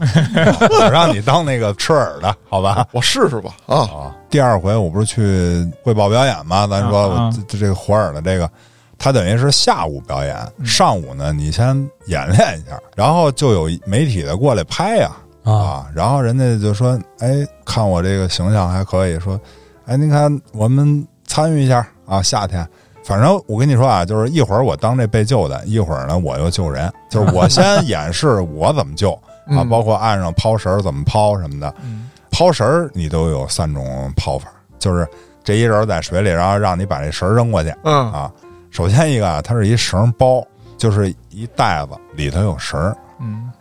[0.82, 2.86] 我让你当那个吃饵的，好吧？
[2.92, 3.78] 我试试吧啊！
[3.78, 6.68] 啊，第二回我不是去汇报表演吗？
[6.68, 8.50] 咱说啊啊我这这个活饵的这个，
[8.98, 11.68] 他等于是下午表演，上午呢你先
[12.08, 19.40] 演练一下，然后就有媒体的过来拍呀啊，啊，然后人家就说，哎，看我这个形象还可以，说，
[19.86, 22.68] 哎，您看我们参与一下啊，夏天。
[23.04, 29.70] 反正我跟你说啊，就是一会儿我当这被救的，一会儿呢我又救人， 就是我先演示我怎么救啊，嗯。
[29.70, 31.74] 包括岸上抛绳怎么抛什么的。
[31.84, 32.10] 嗯。
[32.30, 35.08] 抛绳你都有三种抛法，就是
[35.44, 37.74] 这一人在水里，然后让你把这绳儿扔过去。
[37.84, 38.12] 嗯。
[38.12, 38.32] 啊。
[38.70, 40.46] 首先一个啊，它是一绳包，
[40.78, 42.96] 就是一袋子里头有绳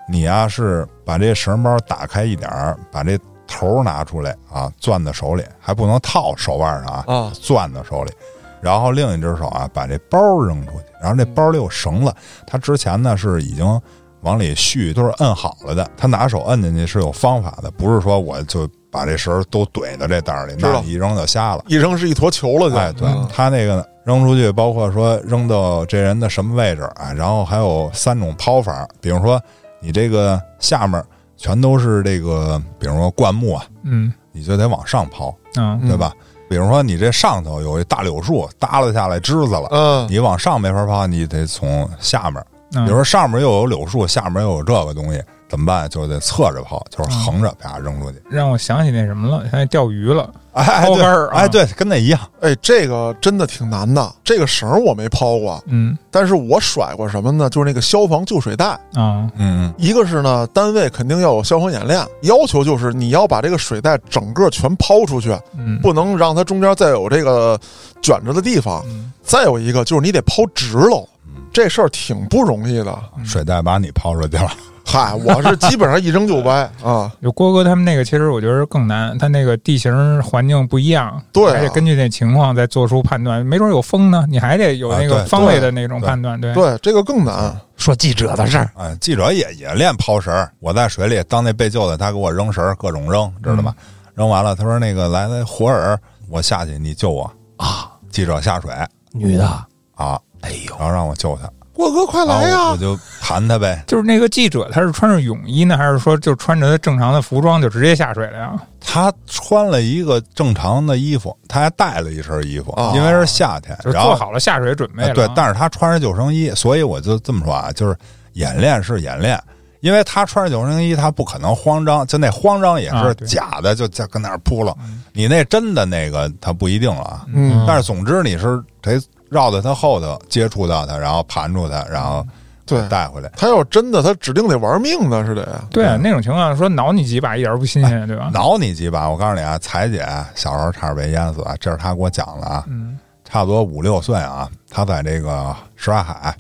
[0.09, 8.13] 你呀、是把这绳包打开一点儿，把这头儿拿出来啊，攥在手里，还不能套手腕上啊，啊攥在手里。
[8.61, 12.15] 然后另一只手啊，把这包扔出去，然后这包里有绳子，
[12.47, 13.81] 他之前呢是已经
[14.21, 15.91] 往里续，都是摁好了的。
[15.97, 21.65] 他拿手摁进去是有方法的，不是说我就把这绳儿都怼到这袋儿里，那你一扔就瞎了。
[21.67, 29.43] 一扔是一坨球了就，哎，对嗯他那个扔出去，包括说扔到这人的什么位置啊，然后还有三种抛法，比如说
[29.81, 31.03] 你这个下面
[31.37, 36.13] 全都是这个，比如说灌木啊，嗯你就得往上抛，嗯对吧？
[36.49, 45.89] 比如说你这上头有一大柳树耷拉下来枝子了，嗯你往上没法抛，你得从下面，嗯，比如说上面又有柳树，下面又有这个东西，怎么办？
[45.89, 48.23] 就得侧着抛，就是横着啪扔出去。
[48.29, 50.31] 让我想起那什么了，想起钓鱼了。
[50.53, 52.21] 哎哎对抛竿儿啊哎对，跟那一样。
[52.41, 54.13] 哎，这个真的挺难的。
[54.25, 57.49] 这个绳儿我没抛过，嗯但是我甩过什么呢？
[57.51, 58.67] 就是那个消防救水带。
[58.95, 67.59] 啊嗯一个是呢，单位肯定要有消防演练，要求就是你要把这个水带整个全抛出去，嗯不能让它中间再有这个
[68.03, 68.83] 卷着的地方。
[68.87, 71.09] 嗯再有一个就是你得抛直喽，
[71.53, 72.99] 这事儿挺不容易的。
[73.17, 74.51] 嗯，水带把你抛出去了。
[74.93, 77.13] 嗨，我是基本上一扔就歪 啊。
[77.23, 83.47] 就郭哥他们那个，其实我觉得更难，他那个地形环境不一样，对啊还得根据那情况再做出判断。
[83.47, 86.41] 没准有风呢，你还得有那个方位的那种判断。
[86.41, 87.57] 对，对，这个更难。
[87.77, 90.51] 说记者的事儿，哎，记者也也练抛绳儿。
[90.59, 93.73] 我在水里当那被救的，他给我扔绳儿，各种扔，知道吧？
[94.15, 95.97] 扔完了，他说那个来来活饵，
[96.29, 97.93] 我下去，你救我啊。
[98.11, 98.73] 记者下水
[99.13, 99.47] 女的，
[99.95, 101.49] 啊，哎呦，然后让我救他，
[101.81, 102.77] 郭哥，快来呀我！
[102.77, 103.83] 就弹他呗。
[103.87, 108.53] 就是那个记者，他是穿着泳衣呢，还是说就穿着他正常的服装就直接下水了呀？
[108.79, 117.97] 他穿了一个正常的衣服，他还带了一身衣服，哦因为是夏天，就是然后做好了下水准备对，但是他穿着救生衣，所以我就这么说啊，就是
[118.35, 119.41] 演练是演练，
[119.81, 124.75] 因为他穿着救生衣，他不可能慌张，就那慌张也是假的，就在跟那儿扑棱。
[125.13, 132.27] 你那真的那个他不一定了啊，嗯但是总之你是得绕在他后头接触到他，然后盘住他，然后
[132.67, 133.31] 对带回来。
[133.37, 135.63] 他要真的，他指定得玩命的，是得。
[135.71, 138.31] 对啊，那种情况说挠你几把一点不新鲜，对吧？
[138.35, 142.65] 挠你几把，我告诉你啊，彩姐小时候差点被淹死，这是她给我讲的啊。
[142.69, 142.99] 嗯
[143.33, 146.37] 差不多五六岁啊，她在这个什刹海，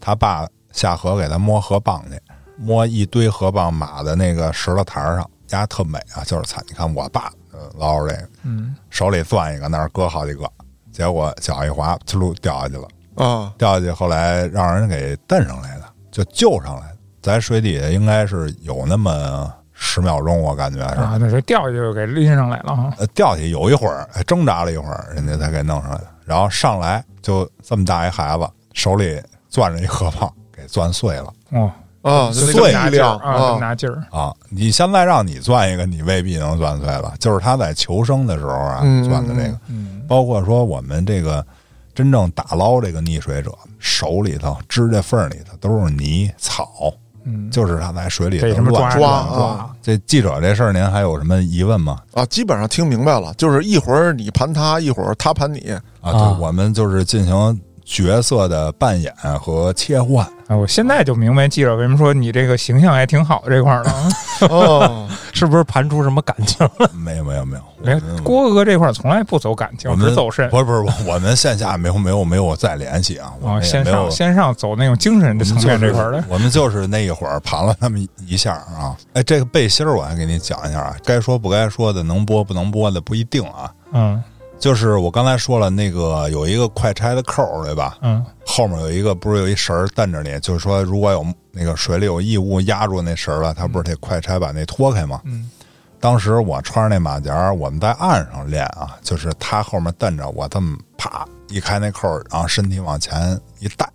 [0.00, 2.20] 她爸下河给她摸河蚌去，
[2.56, 6.60] 摸一堆河蚌码在那个石头台上，丫特美啊，就是惨。
[6.68, 10.42] 你看我爸呃捞着这个，嗯，手里攥一个，那儿搁好几个，
[10.92, 12.86] 结果脚一滑，呲溜掉下去了。
[13.14, 16.96] 啊，掉下去，后来让人给蹬上来的，就救上来的。
[17.20, 21.00] 在水底下应该是有那么十秒钟，我感觉是。
[21.00, 22.92] 啊，那是掉下去就给拎上来了哈。
[22.98, 26.06] 呃，掉下去有一会儿，哎挣扎了一会儿，人家才给弄上来的。
[26.24, 31.70] 然后上来就这么大一孩子，手里攥着一河蚌，给攥碎了哦，
[32.02, 34.02] 啊，碎拿劲儿力量啊，拿劲儿。
[34.10, 34.34] 啊！
[34.50, 37.14] 你现在让你攥一个，你未必能攥碎了。
[37.18, 39.58] 就是他在求生的时候啊，嗯攥的这个。
[39.68, 41.44] 嗯，包括说我们这个
[41.94, 46.92] 真正打捞这个溺水者，手里头、指甲缝里头都是泥草，
[47.24, 51.98] 嗯，就是他在水里头逮什么乱抓啊这记者这事儿，您还有什么疑问吗？
[52.14, 57.60] 啊，基本上听明白了，就是一会儿你盘他，一会儿他盘你，啊，啊对，我们就是进行
[57.92, 60.26] 角色的扮演和切换。
[60.48, 64.08] 啊，我现在就明白记者为什么说你这个形象还挺好这块儿了啊。
[64.50, 66.66] 哦， 是不是盘出什么感情？
[66.94, 70.48] 没有，没有，没有，没有我们郭哥这块儿从来不走感情我，们只走肾。
[70.50, 78.96] 不是不是，我我们线下没有没有没有再联系啊，线上线上走那种精神的层面这块儿的，我们就是那一会儿盘了那么一下啊。
[79.12, 83.70] 哎，这个背心儿我还给你讲一下啊，该说不该说的，能播不能播的不一定啊。
[83.92, 84.22] 嗯
[84.62, 87.98] 就是我刚才说了，那个有一个快拆的扣儿，对吧？
[88.00, 95.20] 嗯后面有一个不是有一绳儿蹬着你，就是说如果有那个水里有异物压住那绳儿了，它不是得快拆把那脱开吗？
[95.24, 95.50] 嗯
[95.98, 103.88] 当时我穿着那马甲，我们在岸上练啊，就是他后面蹬着我，这么啪一开那扣儿，然后身体往前一带，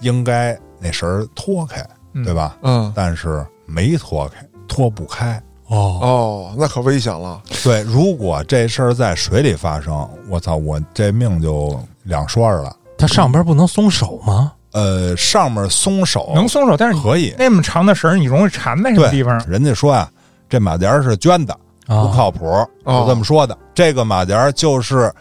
[0.00, 2.56] 应该那绳儿脱开，嗯对吧？
[2.62, 5.40] 嗯，但是没脱开，脱不开。
[5.68, 12.74] 哦，哦，那可危险了，对，如果这事儿在水里发生，我操，我这命就两说儿了。
[12.96, 14.52] 它上边不能松手吗？
[14.72, 19.38] 呃，上面松手能松手，但是可以，那么长的绳儿，你容易缠在什么地方？
[19.48, 20.08] 人家说啊、
[20.48, 22.46] 这马甲是捐的，不啊，靠谱，
[22.84, 23.56] 哦就这么说的。
[23.74, 25.12] 这个马甲就是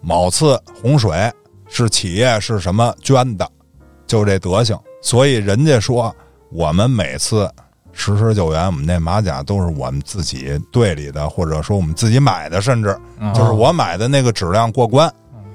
[0.00, 1.32] 某次洪水
[1.68, 3.48] 是企业是什么捐的，
[4.06, 4.78] 就这德行。
[5.00, 6.14] 所以人家说
[6.50, 7.50] 我们每次
[7.96, 15.10] 实施救援，我们那马甲都是我们自己队里的，或者说我们自己买的，甚至嗯就是我买的那个质量过关，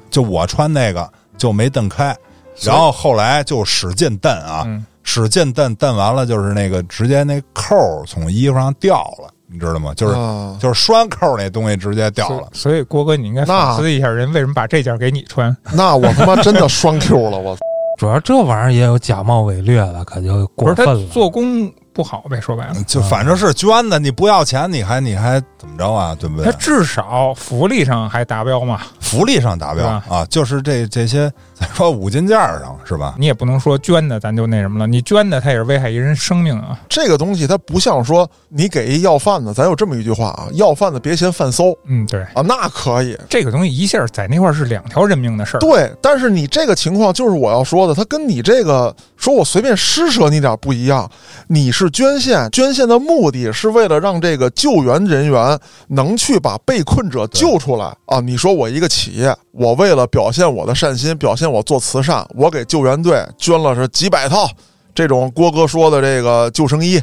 [0.10, 2.16] 就我穿那个就没蹬开，
[2.62, 9.94] 然后后来就使劲蹬啊，嗯使劲蹬蹬完了，就是那个直接那扣儿从衣服上掉了，你知道吗？
[9.96, 12.48] 就是、啊，就是拴扣儿那东西直接掉了。
[12.54, 15.56] 所以郭哥，你应该反思一下，人为什么把这件给你穿？
[15.74, 17.58] 那我他妈真的双 Q 了，我！
[17.98, 21.10] 主要这玩意儿也有假冒伪劣的，可就不是他过分了。
[21.10, 26.16] 做工不好呗，说白了，就反正是捐的，你不要钱，你还你还怎么着啊？
[26.20, 26.46] 对不对？
[26.46, 28.82] 他至少福利上还达标嘛。
[29.00, 33.14] 福利上达标啊，就是这这些，咱说五金件儿上是吧？
[33.20, 36.80] 你也不能说捐的咱就那什么了，你捐的它也是危害一人生命啊。
[36.90, 43.16] 这个东西它不像说你给一要饭的，咱有这么一句话啊，要饭的别嫌饭馊嗯，对，啊，那可以。
[43.30, 45.60] 这个东西一下在那块儿是两条人命的事儿。
[45.60, 51.08] 对，但是你这个情况就是我要说的，它跟你这个说我随便施舍你点儿不一样。
[51.48, 58.20] 你是捐献，捐献的目的是为了让这个救援人员能去把被困者救出来啊。
[58.20, 64.50] 你说我一个企业，我为了表现我的善心，表现我做慈善，我给救援队捐了是几百套
[64.96, 67.02] 这种郭哥说的这个救生衣，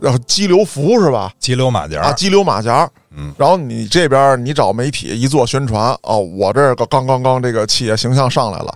[0.00, 1.32] 然后激流服是吧？
[1.38, 2.88] 激流马甲啊，激流马甲。
[3.16, 8.72] 嗯，然后你这边你找媒体一做宣传哦，我这个刚刚刚这个企业形象上来了，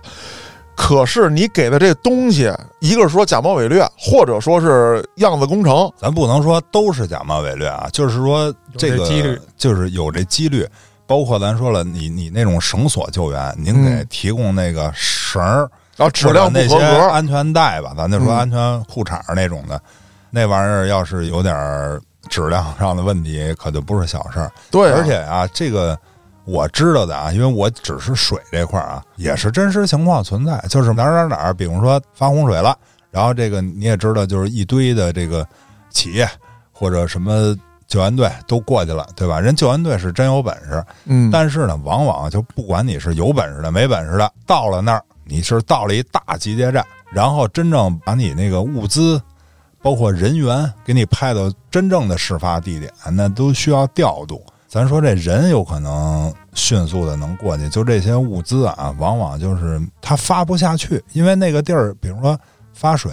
[0.75, 10.67] 可是你给的这东西，一个是说假冒伪劣，或者说是样子工程，咱不能说都是假冒伪劣啊，就是说这个这几率就是有这几率。
[11.05, 19.79] 包括咱说了，你你那种绳索救援，您给嗯提供那个绳儿，然后质量那些合格，安全带吧，咱就说嗯安全裤衩儿那种的，
[20.29, 24.51] 那玩意儿要是有点儿质量上的问题，可就不是小事儿。
[24.71, 25.97] 对啊、而且啊，这个
[26.45, 32.77] 我知道的啊，因为我只是水这块儿啊，也是真实情况存在，就是哪儿哪儿哪儿，比如说发洪水了，
[33.11, 35.45] 然后这个你也知道，就是一堆的这个
[35.89, 36.27] 企业
[36.71, 37.55] 或者什么。
[37.87, 39.39] 救援队都过去了，对吧？
[39.39, 49.21] 人救援队是真有本事，嗯，但是呢，往往就不管你是有本事的没本事的，到了那儿你是到了一大集结站，然后真正把你那个物资，
[49.81, 54.43] 包括人员给你派到真正的事发地点，那都需要调度。
[54.67, 62.35] 咱说这人有可能迅速的能过去，就这些物资啊，往往就是他发不下去，因为那个地儿，比如说
[62.73, 63.11] 发水，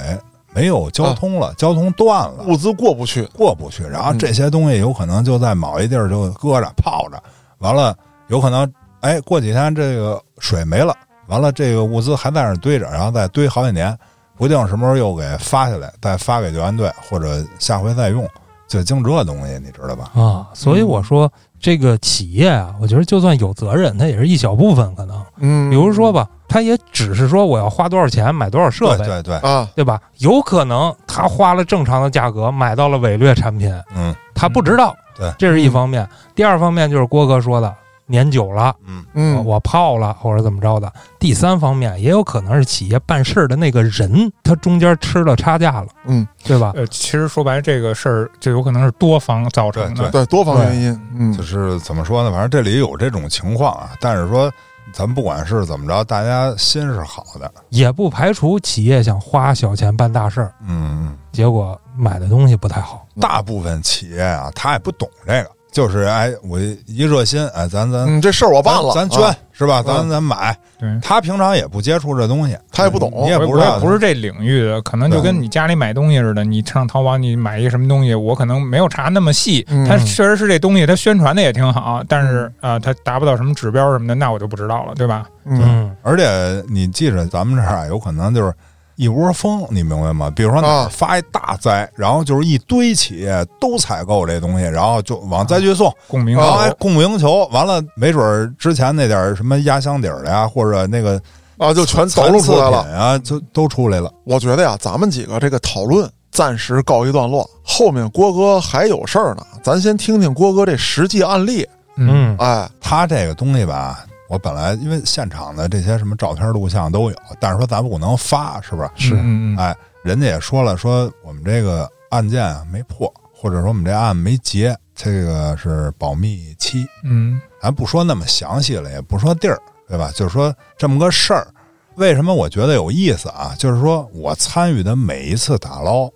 [0.53, 7.23] 没有交通了，交通断了，物资过不去，过不去，然后这些东西有可能就在某一地儿就搁着泡着，
[7.59, 7.97] 完了
[8.29, 8.71] 有可能
[9.01, 10.95] 哎过几天这个水没了，
[11.29, 13.97] 完了这个物资还在那儿堆着，然后再堆好几年，
[14.37, 18.29] 不定什么时候又给发下来，再发给救援队或者下回再用，
[18.67, 20.11] 就净这东西，你知道吧？
[20.21, 21.31] 啊，所以我说
[21.61, 25.25] 这个企业啊，我觉得就算有责任，它也是一小部分可能。
[25.39, 30.01] 嗯，比如说吧，他也只是说我要花多少钱买多少设备，对对对，啊，对吧？
[30.19, 36.07] 有可能他花了正常的价格买到了伪劣产品，嗯他不知道，对这是一方面。
[36.35, 37.73] 第二方面就是郭哥说的，
[38.07, 40.93] 年久了，嗯我嗯，我泡了或者怎么着的。
[41.19, 46.73] 第三方面也有可能是企业办事儿的那个人，他中间吃了差价了，嗯，对吧？
[46.75, 50.11] 呃，其实说白了，这个事儿就有可能是多方造成的。
[50.11, 52.31] 对，多方原因，嗯就是怎么说呢？
[52.33, 54.51] 反正这里有这种情况啊，但是说
[54.93, 61.17] 咱不管是怎么着，大家心是好的，也不排除企业想花小钱办大事儿，嗯。
[61.33, 63.07] 结果买的东西不太好。
[63.21, 69.83] 大部分企业啊，他也不懂这个，就是哎，我一热心，哎，咱咱嗯，这事儿我办了，咱咱捐、啊是吧？
[69.83, 70.57] 咱嗯咱买。
[70.79, 79.63] 对，他平常也不接触这东西，他也不懂你也不知道，不是这领域的，可能就跟你家里买东西似的，你上淘宝你买一个什么东西，我可能没有查那么细。
[79.87, 85.27] 他确实是这东西，他宣传的也挺好，但是啊、呃达不到什么指标什么的，那我就不知道了，对吧？
[85.45, 88.53] 嗯嗯，而且你记着，咱们这儿啊，有可能就是
[89.01, 90.31] 一窝蜂，你明白吗？
[90.37, 101.19] 比如说哪发一大灾，然后就是一堆企业都采购这东西，然后就往灾区送，共鸣然后哎口供不应求，完了没准儿之前那点儿什么压箱底儿的呀，或者那个
[101.57, 104.13] 啊，就全抖露出来了就都出来了。
[104.25, 111.67] 我觉得呀，咱们几个这个讨论暂时告一段落，后面郭哥还有事儿呢，咱先听听郭哥这实际案例。
[111.97, 119.09] 嗯哎，他这个东西吧，我本来因为现场的这些什么照片、录像都有，但是说咱不能发，是不是？
[119.09, 119.17] 是
[119.59, 130.13] 哎，人家也说了，说我们这个案件啊没破，或者说我们这案没结，这个是保密期，嗯咱不说那么详细了，也不说地儿，对吧？
[130.15, 131.49] 就是说这么个事儿。
[131.97, 133.53] 为什么我觉得有意思啊？
[133.59, 136.09] 就是说我参与的每一次打捞，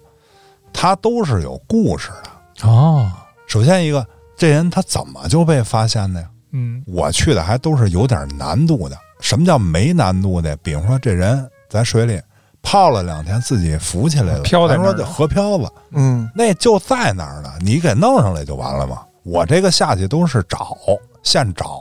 [0.72, 2.68] 它都是有故事的。
[2.68, 3.10] 哦，
[3.48, 4.06] 首先一个，
[4.36, 6.28] 这人他怎么就被发现的呀？
[6.54, 8.96] 嗯我去的还都是有点难度的。
[9.20, 10.56] 什么叫没难度的？
[10.58, 12.20] 比方说这人在水里
[12.62, 19.02] 泡了两天，自己浮起来了，漂在河漂子，嗯那就在那儿呢，你给弄上来就完了嘛。
[19.22, 20.76] 我这个下去都是找，
[21.22, 21.80] 现找，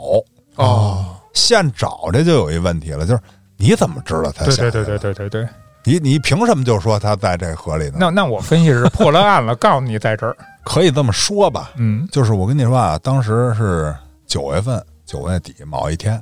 [0.55, 3.21] 哦，现找，这就有一问题了，就是
[3.57, 4.45] 你怎么知道他？
[4.45, 5.47] 对对对对对对。
[5.85, 7.97] 你你凭什么就说他在这河里呢？
[7.99, 10.33] 那那我分析是破了案了，告诉你在这儿。
[10.63, 13.93] 可以这么说吧，嗯就是我跟你说啊，当时是
[14.33, 16.19] 九月份，九月底某一天，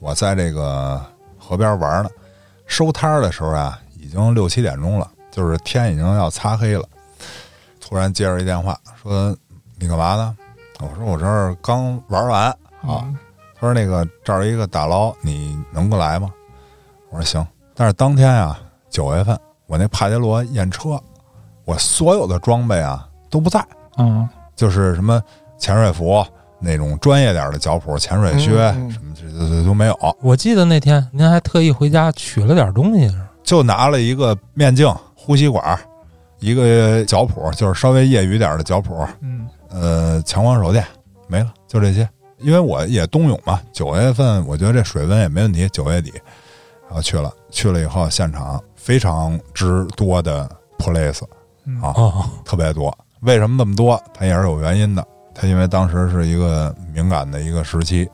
[0.00, 1.00] 我在这个
[1.38, 2.10] 河边玩呢，
[2.66, 6.84] 收摊儿的时候啊，已经六七点钟了，就是天已经要擦黑了。
[7.80, 9.32] 突然接着一电话，说
[9.78, 10.36] 你干嘛呢？
[10.80, 12.58] 我说我这儿刚玩完啊。
[12.82, 13.16] 嗯
[13.54, 16.34] 他说那个这儿一个打捞，你能过来吗？
[17.10, 17.46] 我说行。
[17.76, 18.60] 但是当天啊，
[18.90, 21.00] 九月份，我那帕杰罗验车，
[21.64, 23.64] 我所有的装备啊都不在。
[23.98, 25.22] 嗯就是什么
[25.58, 26.26] 潜水服
[26.62, 28.50] 那种专业点的脚蹼、潜水靴、
[28.90, 35.78] 什么这这这都没有，我记得那天您还特意回家取了点东西，就拿了一个面镜、呼吸管，
[36.38, 40.86] 一个脚蹼，就是稍微业余点的脚蹼，嗯呃，强光手电，
[41.26, 42.08] 没了，就这些。
[42.38, 46.12] 因为我也冬泳嘛，九月份我觉得这水温也没问题，九月底，
[46.86, 51.22] 然后去了，去了以后现场非常之多的 police
[51.64, 52.96] 嗯啊，哦，特别多。
[53.20, 54.02] 为什么那么多？
[54.12, 55.06] 它也是有原因的。
[55.34, 58.08] 他因为当时是一个敏感的一个时期，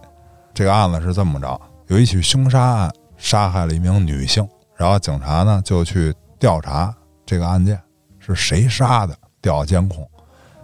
[0.55, 4.47] 这个案子是这么着：有一起凶杀案，杀害了一名女性，
[4.77, 6.95] 然后警察呢就去调查
[7.27, 7.81] 这个案件
[8.19, 10.09] 是谁杀的，调监控，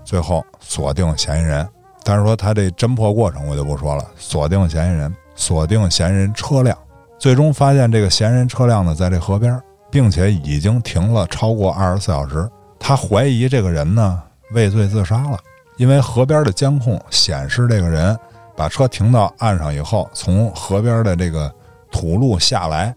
[0.05, 1.69] 最后锁定嫌疑人。
[2.05, 6.77] 但是说他这侦破过程我就不说了，锁定嫌疑人，锁定嫌疑人车辆，
[7.19, 12.49] 最终发现这个嫌疑人车辆呢在这河边，并且已经停了超过二十四小时。
[12.79, 15.39] 他怀疑这个人呢畏罪自杀了，
[15.77, 18.17] 因为河边的监控显示这个人
[18.57, 21.53] 把车停到岸上以后，从河边的这个
[21.91, 22.95] 土路下来，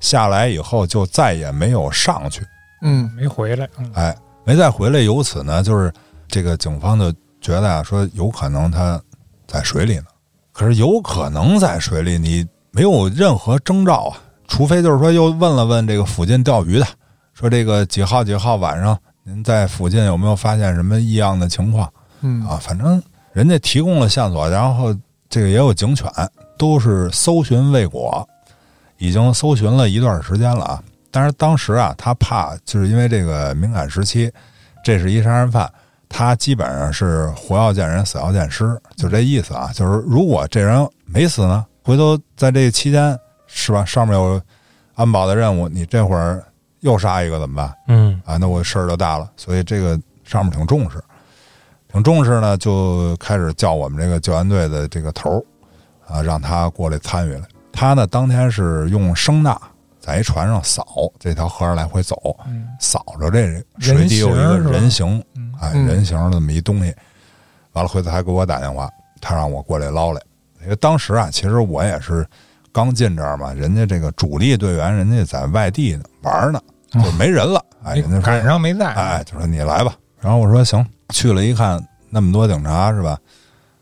[0.00, 2.44] 下来以后就再也没有上去，
[2.82, 3.68] 嗯没回来。
[3.78, 5.00] 嗯哎，没再回来。
[5.00, 5.92] 由此呢，就是
[6.26, 9.00] 这个警方就觉得啊，说有可能他
[9.46, 10.04] 在水里呢。
[10.52, 14.18] 可是有可能在水里，你没有任何征兆啊，
[14.48, 16.86] 除非就是说又问了问这个附近钓鱼的，
[17.34, 22.58] 说这个几号几号晚上您在附近有没有发现什么异样的情况嗯啊？
[22.60, 23.02] 反正
[23.32, 24.94] 人家提供了线索，然后
[25.28, 26.10] 这个也有警犬，
[26.58, 28.26] 都是搜寻未果，
[28.98, 30.82] 已经搜寻了一段时间了啊。
[31.10, 34.30] 但是当时啊，他怕就是因为这个敏感时期，
[34.84, 35.70] 这是一杀人犯，
[36.08, 39.70] 他基本上是活要见人，死要见尸，就这意思啊。
[39.72, 44.40] 就是如果这人没死呢，回头在这期间是吧，上面有
[44.94, 46.44] 安保的任务，你这会儿
[46.80, 47.74] 又杀一个怎么办？
[47.88, 49.30] 嗯啊，那我事儿就大了。
[49.36, 51.02] 所以这个上面挺重视，
[51.96, 55.42] 挺重视呢，就开始叫我们这个救援队的这个头儿
[56.06, 57.40] 啊，让他过来参与来。
[57.72, 59.58] 他呢，当天是用声呐
[59.98, 60.86] 在一船上扫
[61.18, 66.94] 这条河上来回走，嗯扫着这水底有一个人形，嗯哎，嗯人形的这么一东西。
[67.72, 68.90] 完了，回头还给我打电话，
[69.22, 70.20] 他让我过来捞来。
[70.64, 72.26] 因为当时啊，其实我也是
[72.72, 77.64] 刚进这儿嘛，人家这个主力队员人家在外地呢玩呢，就没人了。
[77.84, 79.96] 哎，人家说赶上没在，哎，就说你来吧。
[80.20, 83.18] 然后我说行，去了一看那么多警察是吧？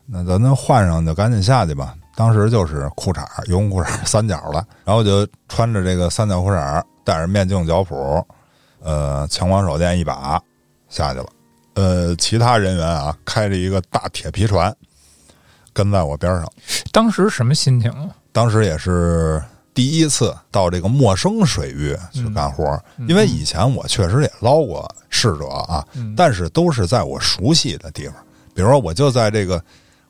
[0.06, 1.94] 那咱那换上就赶紧下去吧。
[2.14, 8.24] 当时就是裤衩游泳裤衩三角了，然后就穿着这个三角裤衩，戴着面镜脚蹼，
[8.80, 10.40] 呃，强光手电一把
[10.88, 11.26] 下去了。
[11.74, 14.72] 呃，其他人员啊，开着一个大铁皮船
[15.72, 16.48] 跟在我边上。
[16.92, 18.10] 当时什么心情啊？
[18.30, 19.42] 当时也是
[19.74, 28.14] 第一次到这个陌生水域去干活，因为以前我确实也捞过逝者啊，嗯但是都是在我熟悉的地方，
[28.54, 29.60] 比如说我就在这个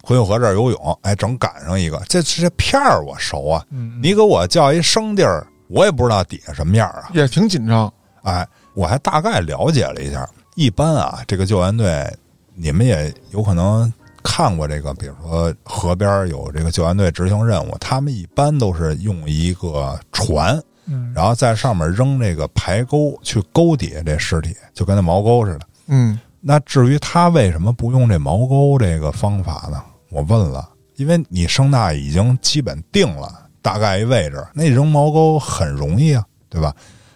[0.03, 7.91] 回运河这儿游泳，哎，正赶上一个，这这片儿我熟啊，嗯，你给我叫一生地儿，我也不知道底下什么样啊，也挺紧张。
[8.23, 10.29] 哎，我还大概了解了一下。
[10.57, 12.07] 一般啊，这个救援队，
[12.55, 13.93] 你们也有可能
[14.25, 25.67] 看过这个，比如说河边有这个救援队执行任务，他们一般都是用一个船，嗯然后在上面扔这个排钩去勾底下这尸体，就跟那毛钩似的。
[25.87, 29.83] 嗯那至于他为什么不用这毛钩这个方法呢？
[30.11, 36.75] 我问了，因为你声呐已经基本定了大概一位置，那扔毛钩很容易啊，对吧？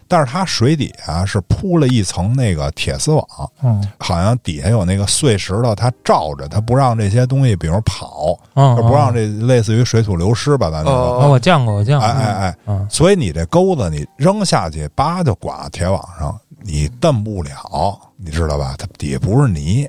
[0.08, 3.26] 但是它水底下是铺了一层那个铁丝网，
[3.62, 11.18] 嗯好像底下有那个碎石头，它罩着，它不让这些东西，比如跑，嗯，就不让这类似于水土流失吧，咱就说。
[11.18, 18.74] 哦啊，我见过，我见过，哎哎哎，嗯所以你这钩子你扔下去，叭就挂铁网上，你蹬不了，你知道吧？
[18.78, 19.86] 它底下不是泥，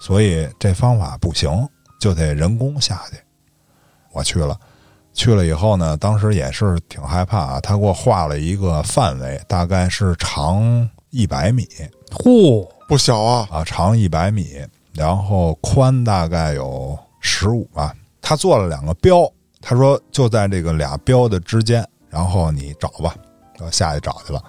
[0.00, 1.68] 所以这方法不行，
[2.00, 3.18] 就得人工下去。
[4.12, 4.58] 我去了，
[5.12, 7.60] 去了以后呢，当时也是挺害怕啊。
[7.60, 11.68] 他给我画了一个范围，大概是长一百米
[12.10, 13.48] 嚯，不小啊。
[13.50, 14.60] 啊，长一百米，
[14.92, 17.94] 然后宽大概有十五吧。
[18.22, 19.30] 他做了两个标，
[19.60, 23.14] 他说就在这个俩标的之间，然后你找吧，
[23.58, 24.42] 我下去找去了。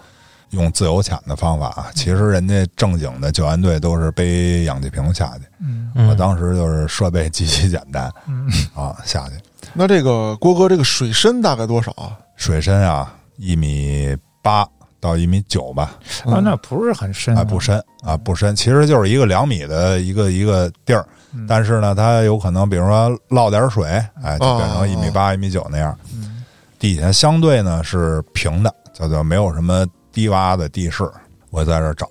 [0.52, 9.36] 用自由潜的方法啊，其实人家正经的救援队都是背氧气瓶下去，嗯我嗯，当时就是设备极其简单嗯啊，下去
[9.74, 12.18] 那这个郭哥，这个水深大概多少啊？
[12.36, 14.68] 水深啊一米八
[15.00, 17.44] 到一米九吧，啊，那不是很深啊。
[17.44, 21.46] 不深啊不深，其实就是一个两米的一个一个地儿，嗯。
[21.48, 23.88] 但是呢，它有可能比如说落点水，
[24.22, 26.44] 哎，就变成一米八一米九那样，嗯。
[26.78, 31.10] 底下相对呢是平的，叫做没有什么低洼的地势。
[31.52, 32.08] 我在这儿找，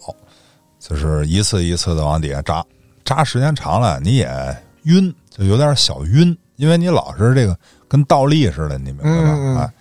[0.78, 2.64] 就是一次一次的往底下扎，
[3.04, 7.56] 扎时间长了你也晕，就有点小晕，因为你老是这个
[7.88, 9.10] 跟倒立似的，你明白吧？
[9.10, 9.72] 嗯嗯嗯哎，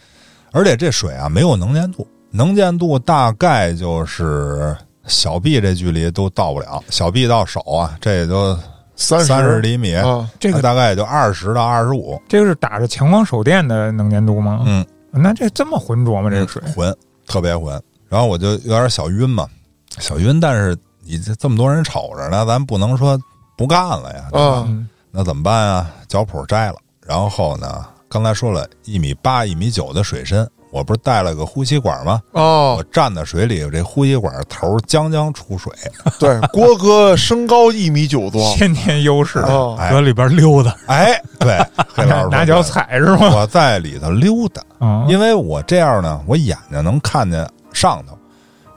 [0.53, 4.75] 而且这水啊没有能见度，能见度大概就是
[5.05, 8.57] 小臂这距离都到不了，小臂到手啊，这也就
[8.95, 12.19] 三三十厘米，啊，这个大概也就二十到二十五。
[12.27, 14.63] 这个是打着强光手电的能见度吗？
[14.65, 16.30] 嗯，那这这么浑浊吗？
[16.30, 16.61] 这个水？
[16.75, 16.95] 浑，
[17.27, 17.82] 特别浑。
[18.07, 19.45] 然后我就有点小晕嘛，
[19.99, 20.39] 小晕。
[20.39, 23.19] 但是你这这么多人瞅着呢，咱不能说
[23.57, 24.30] 不干了呀。
[24.32, 24.67] 对吧
[25.12, 25.91] 那怎么办啊？
[26.07, 32.22] 脚蹼摘了，然后呢，刚才说了一米八、一米九的水深，我不是带了个呼吸管吗？
[32.32, 35.74] 哦我哦，站在水里，这呼吸管头将将出水。
[36.20, 41.57] 对，郭哥身高一米九多 先天优势，哦，哎搁里边溜达，哎，对，
[41.93, 43.32] 黑老师拿脚，踩是吗？
[43.36, 44.62] 我在里头溜达。
[44.78, 48.18] 啊，因为我这样呢，我眼睛能看见上头。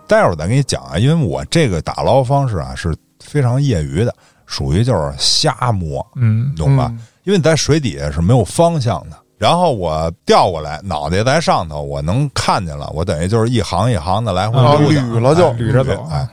[0.09, 4.15] 待会儿再给你讲啊，因为我这个打捞方式啊是非常业余的，
[4.53, 6.89] 属于就是瞎摸，嗯懂吧？
[6.91, 9.17] 嗯因为你在水底下是没有方向的。
[9.39, 16.29] 然后我调过来，脑袋在上头，我能看见了，我等于就是一行一行的来回捋了就哎捋着走哎，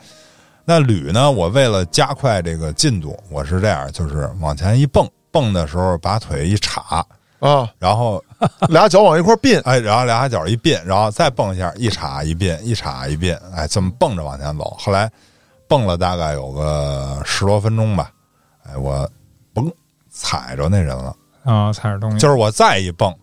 [0.66, 7.06] 那捋呢，我为了加快这个进度，我是这样，就是往前一蹦，蹦的时候把腿一叉，
[7.40, 8.24] 啊，然后
[8.70, 14.76] 俩脚往一块儿并，哎，然后俩脚一并，然后再蹦一下，一叉一并，一叉一并，哎，这么蹦着往前走。
[14.80, 15.08] 后来
[15.70, 18.12] 蹦了大概有个十多分钟吧，
[18.66, 19.10] 哎，我
[19.54, 19.72] 嘣
[20.10, 21.16] 踩着那人了，
[21.46, 23.14] 啊，踩着东西，就是我再一蹦，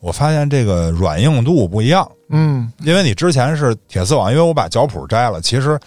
[0.00, 5.78] 我发现这个软硬度不一样，嗯，因为你之前是铁丝网，因为我把脚蹼摘了，其实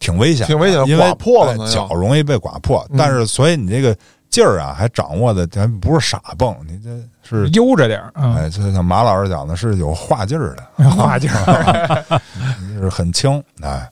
[0.00, 2.84] 挺危险的，挺危险的因为刮破了哎脚容易被刮破。
[2.90, 2.96] 嗯。
[2.98, 3.96] 但是所以你这个
[4.28, 6.90] 劲儿啊，还掌握的咱不是傻蹦，你这
[7.22, 12.20] 是悠着点儿，嗯，哎，就像马老师讲的是有化劲儿的， 化劲儿，
[12.80, 13.88] 是很轻哎，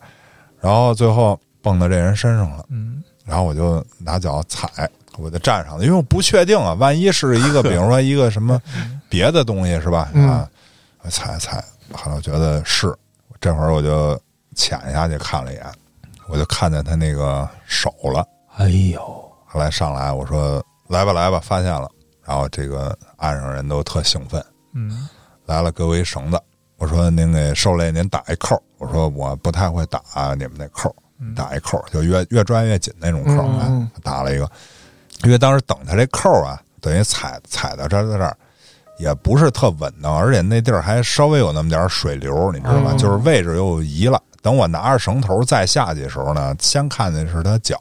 [0.60, 3.02] 然后最后蹦到这人身上了，嗯。
[3.24, 4.68] 然后我就拿脚踩，
[5.16, 8.60] 我就站上了，因为我不确定啊，万一是一个， 比如说一个什么
[9.08, 10.10] 别的东西是吧？
[10.12, 10.28] 嗯。
[10.28, 10.48] 啊，
[11.02, 12.92] 我踩踩，后来我觉得是，
[13.40, 14.20] 这会儿我就
[14.54, 15.64] 潜下去看了一眼，
[16.26, 18.26] 我就看见他那个手了。
[18.56, 19.00] 哎呦，
[19.46, 21.88] 后来上来我说来吧来吧，发现了，
[22.24, 24.44] 然后这个岸上人都特兴奋，
[24.74, 25.08] 嗯。
[25.46, 26.40] 来了给我一绳子，
[26.78, 30.00] 我说您给受累您打一扣，我说我不太会打
[30.34, 31.01] 你们那扣，嗯
[31.34, 34.50] 打一扣就越越拽越紧那种扣，嗯打了一个，
[35.24, 38.36] 因为当时等他这扣啊，等于踩踩到这儿在这儿。
[38.98, 42.90] 也不是特稳当，而且那地儿还稍微有那么点儿水流，你知道吗？
[42.92, 44.22] 嗯就是位置又移了。
[44.42, 47.76] 等我拿着绳头再下去的时候呢，先看见是他脚，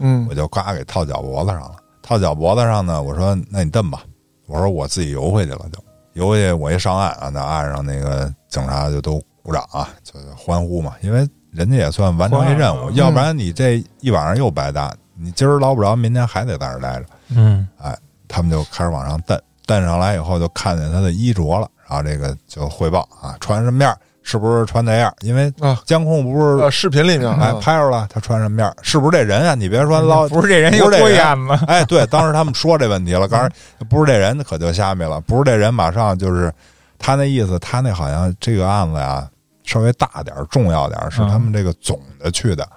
[0.00, 1.76] 嗯我就呱给套脚脖子上了。
[2.02, 4.02] 套脚脖子上呢，我说那你蹬吧，
[4.46, 5.78] 我说我自己游回去了就
[6.12, 6.52] 游回去。
[6.52, 17.04] 我一上岸啊，那岸上那个警察就都鼓掌啊，就欢呼嘛，因为人家也算完成一任务，要不然你这一晚上又白搭，你今儿捞不着，明天还得在这儿待着。
[17.34, 17.96] 嗯，哎
[18.28, 25.12] 他们就开始往上蹬，蹬上来以后就看见他的衣着了，然后这个就汇报啊，穿什么样，是不是穿那样？
[25.22, 29.54] 因为啊监控不是呃，视频里面哎啊拍着了，他穿什么样，是不是这人啊？
[29.56, 33.52] 你别说捞， 不是这人有多不是这人眼子， 哎，对，当时他们说这问题了， 刚才
[33.88, 36.52] 不是这人可就下面了，不是这人，马上就是
[36.98, 39.28] 他那意思，他那好像这个案子呀
[39.70, 42.68] 稍微大点儿重要点儿是他们这个总的去的，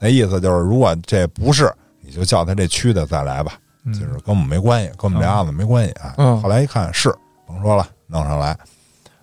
[0.00, 3.52] 那意思就是如果这不是，你就叫他这区的再来吧，
[3.84, 3.92] 嗯。
[3.92, 6.14] 就是跟我们没关系，跟我们这案子没关系啊。
[6.18, 6.42] 嗯。
[6.42, 7.14] 后来一看是，
[7.46, 8.58] 甭说了，弄上来，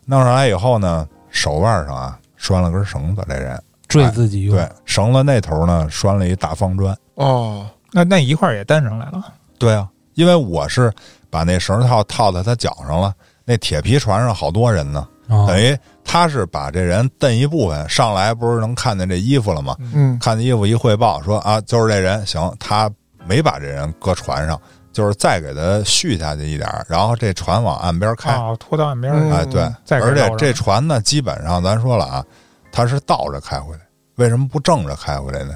[0.05, 6.97] 弄上来以后呢，手腕上啊拴了根绳子，这人坠自己用，对绳子那头呢拴了一大方砖。
[7.15, 10.93] 哦，那那一块儿也担上来了，对啊，因为我是
[11.29, 13.13] 把那绳套套在他脚上了，
[13.43, 19.75] 那铁皮船上好多人呢，啊等于他是把这人蹬一部分上来，不是能看见这衣服了吗？
[19.93, 22.89] 嗯看见衣服一汇报说啊，就是这人，行，他
[23.25, 24.59] 没把这人搁船上，
[24.93, 28.33] 就是再给他续下去一点儿，然后这船往岸边开。
[28.35, 32.25] 哦，拖到岸边儿嗯去，哎，对，再而且这船呢，基本上咱说了啊，
[32.71, 33.81] 它是倒着开回来，
[34.15, 35.55] 为什么不正着开回来呢？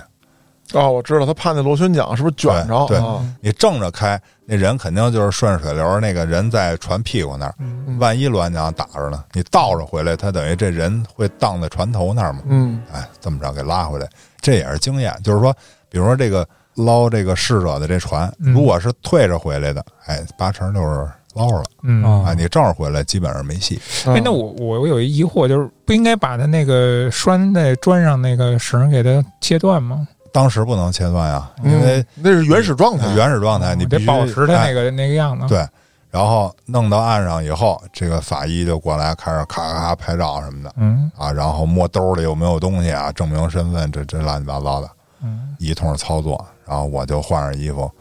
[0.73, 3.25] 哦，我知道他怕那螺旋桨是不是卷着对对啊？
[3.41, 12.39] 你正着开，那人肯定就是顺水流，那个人在船屁股那儿，嗯万一螺旋桨打着呢，你倒着回来，他等于这人会荡在船头那儿嘛？
[12.47, 14.07] 嗯哎，这么着给拉回来，
[14.39, 15.13] 这也是经验。
[15.23, 15.53] 就是说，
[15.89, 21.63] 比如说这个捞这个逝者的这船，嗯如果是退着回来的，哎，八成就是捞着了。
[21.83, 23.79] 嗯啊啊，你正着回来，基本上没戏。
[24.05, 30.07] 嗯哎，那我我我有一疑惑，就是不应该把他那个拴在砖上那个绳给它切断吗？
[30.31, 35.47] 当时不能切断呀，嗯因为那是原始状态，原始状态你得保持它那哎个那个样子。
[35.47, 35.67] 对，
[36.09, 44.89] 然后弄到岸上以后，这个法医就过来开始咔咔咔拍照什么的嗯啊，然后摸兜里有没有东西啊，证明身份，这这乱七八糟的
[45.21, 46.43] 嗯，一通操作。
[46.65, 47.91] 然后我就换上衣服，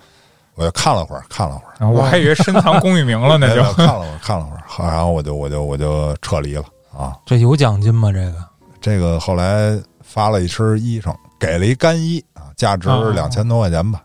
[0.55, 6.65] 我就看了会儿，看了会儿，我还以为深藏功与名了呢，就看了会儿，看了会儿，好然后我就我就我就撤离了
[6.97, 7.17] 啊。
[7.27, 8.13] 这有奖金吗？
[8.13, 8.35] 这个
[8.81, 14.03] 这个后来发了一身衣裳，给了一干衣啊，价值哦两千多块钱吧。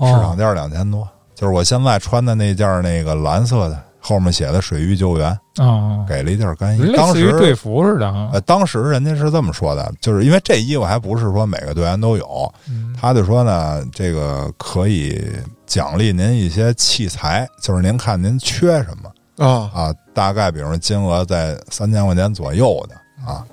[0.00, 6.96] 市场哦，价两千多，就是我现在穿的那件那个蓝色的，后面写的“水域救援哦”，，给了一件干衣。
[6.96, 8.30] 当时队服似的啊。
[8.32, 15.20] 呃，当时人家是这么说的，就是因为这衣服还不是说每个队员都有，嗯他就说呢，这个可以
[15.66, 22.94] 奖励您一些器材，就是您看您缺什么啊，啊，大概比如说金额在三千块钱左右的
[23.28, 23.44] 啊。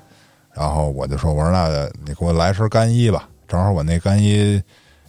[0.55, 1.67] 然后我就说，我说那
[2.05, 4.61] 你给我来身干衣吧，正好我那干衣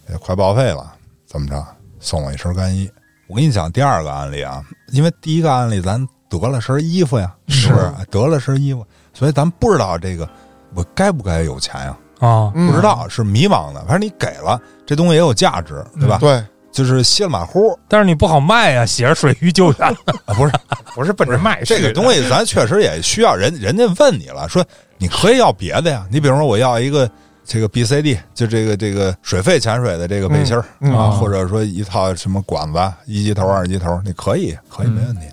[0.09, 0.93] 也快报废了，
[1.25, 1.65] 怎么着
[1.99, 2.89] 送我一身干衣？
[3.27, 10.27] 我跟你讲第二个案例啊，因为第一个案例咱得了身衣服呀，是不是得了身衣服，所以咱不知道这个
[10.75, 13.79] 我该不该有钱呀，啊，嗯不知道是迷茫的。
[13.85, 16.17] 反正你给了这东西也有价值，对吧？
[16.19, 19.89] 对，就是稀里马虎但是你不好卖呀，写着水鱼救援，
[20.25, 20.53] 啊， 不是
[20.95, 24.65] 不是奔着卖这个东，西，咱确实也需要人，人家问你了，说
[24.97, 26.05] 你可以要别的呀。
[26.09, 27.09] 你比如说，我要一个
[27.45, 35.27] 这个 BCD，就这个这个水肺潜水的这个背心儿、嗯啊，嗯或者说一套什么管子，一级头、二级头，你可以，可以没问题。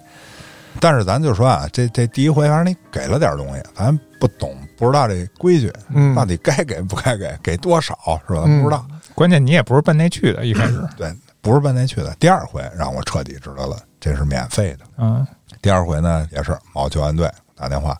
[0.81, 7.95] 但是咱就说啊，这这第一回，反正你给了点东西，咱不懂，不知道这规矩，嗯到底该给不该给，给多少
[8.29, 8.43] 是吧？
[8.47, 8.85] 嗯不知道。
[9.15, 12.15] 关键你也不是奔那去的，一开始， 对，不是奔那去的。
[12.19, 14.85] 第二回让我彻底知道了，这是免费的。
[14.99, 15.25] 嗯
[15.63, 17.97] 第二回呢，也是某救援队打电话，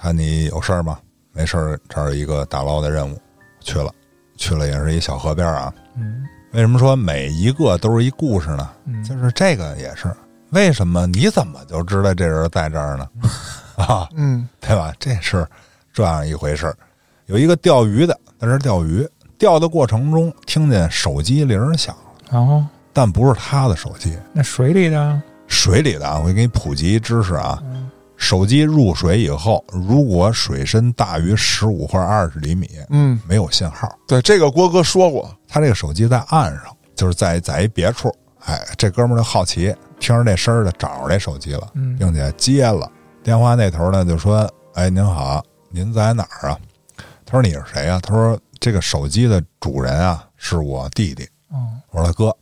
[0.00, 0.98] 看你有事儿吗？
[1.32, 3.18] 没事儿，这儿一个打捞的任务，
[3.60, 3.92] 去了，
[4.36, 5.72] 去了也是一小河边啊。
[5.96, 8.68] 嗯为什么说每一个都是一故事呢？
[8.84, 10.12] 嗯，就是这个也是，
[10.50, 13.06] 为什么你怎么就知道这人在这儿呢？
[13.76, 14.92] 啊，嗯对吧？
[14.98, 15.46] 这是
[15.92, 16.76] 这样一回事儿。
[17.26, 21.94] 有一个钓鱼的在这儿钓鱼，钓的过程中听见手机铃儿响，
[22.30, 26.18] 然后但不是他的手机，那水里的，水里的啊。
[26.18, 27.88] 我给你普及一知识啊，嗯
[28.20, 33.90] 手机入水以后，如果水深大于十五或者二十厘米，嗯，没有信号。
[34.06, 38.14] 对，这个郭哥说过，他这个手机在岸上，就是在在一别处。
[38.44, 42.88] 哎，这哥们儿就好奇，听着这声儿的找着这手机了，嗯并且接了。
[43.24, 46.58] 电话那头呢就说：“哎，您好，您在哪儿啊？”
[47.24, 51.24] 他说：“你是谁啊？”他说：“这个手机的主人啊是我弟弟。
[51.48, 51.56] 哦，”
[51.90, 52.36] 我说：“他哥，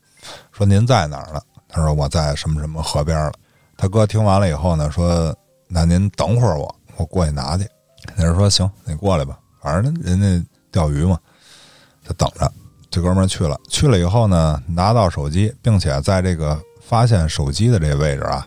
[0.51, 3.33] 说您在哪儿呢？”他说：“我在什么什么河边了。”
[3.77, 5.37] 他哥听完了以后呢，说
[5.69, 7.69] ：“那您等会儿我，我过去拿去。”
[8.17, 11.19] 那人说：“行，你过来吧，反正人家钓鱼嘛，
[12.07, 12.51] 就等着。”
[12.91, 18.47] 这哥们儿去了，去了以后呢，拿到手机，并且在这个发现手机的这个位置啊，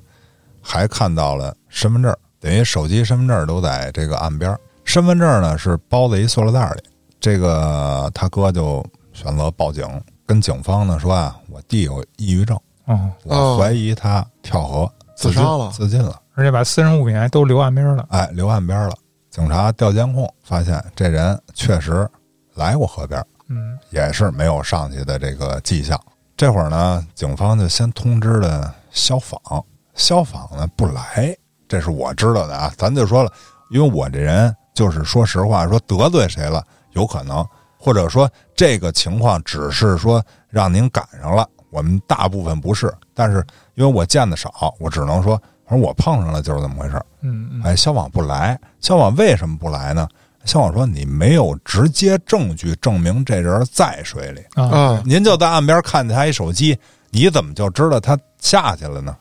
[0.61, 4.57] 还看到了身份证，等于手机、身份证都在这个岸边。
[4.83, 6.81] 身份证呢是包在一塑料袋里。
[7.19, 9.85] 这个他哥就选择报警，
[10.25, 16.19] 跟警方呢说啊，我弟有抑郁症，哦，我怀疑他跳河自杀了自尽了。
[16.33, 18.05] 而且把私人物品还都留岸边了。
[18.09, 18.93] 哎，留岸边了。
[19.29, 22.09] 警察调监控，发现这人确实
[22.55, 25.99] 来过河边，嗯也是没有上去的这个迹象。
[26.35, 29.39] 这会儿呢，警方就先通知了消防，
[29.93, 31.35] 消防呢不来，
[31.67, 32.73] 这是我知道的啊。
[32.77, 33.31] 咱就说了，
[33.69, 36.61] 因为我这人就是说实话，说得罪谁了
[36.91, 37.45] 有可能，
[37.77, 42.93] 或者说这个情况只是说让您赶上了，我们大部分不是。
[43.13, 45.41] 但是因为我见的少，我只能说，
[45.71, 47.05] 反正我碰上了就是这么回事儿。
[47.21, 50.05] 嗯嗯，哎，消防不来，消防为什么不来呢？
[50.43, 56.77] 消防说你没有直接证据证明这人在水里，啊，啊，您就在岸边看见他一手机，
[57.09, 59.15] 你怎么就知道他下去了呢？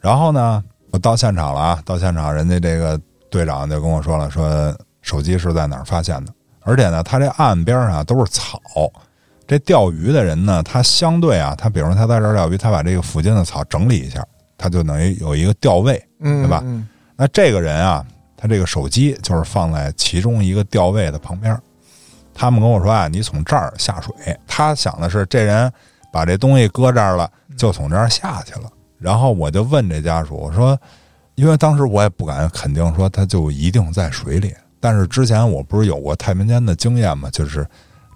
[0.00, 0.62] 然后呢，
[0.92, 2.96] 我到现场了啊，到现场，人家这个
[3.28, 8.60] 队长就跟我说了，说手机是在哪儿发现的，而且呢，他这岸边啊都是草。
[9.48, 14.24] 这钓鱼的人呢，他相对啊，他比如说他在这儿钓鱼，他把这个附近的草整理一下，
[14.62, 16.86] 他就等于有一个钓位，嗯，对吧嗯
[17.16, 18.06] 那这个人啊，
[18.36, 21.58] 他这个手机就是放在其中一个钓位的旁边。
[22.32, 24.14] 他们跟我说啊，你从这儿下水，
[24.46, 25.70] 他想的是这人
[26.12, 28.70] 把这东西搁这儿了，就从这儿下去了。
[28.98, 30.78] 然后我就问这家属，我说，
[31.34, 37.66] 因为当时我也不敢肯定说他就一定在水里，但是之前我不是有过太平间的经验嘛，就是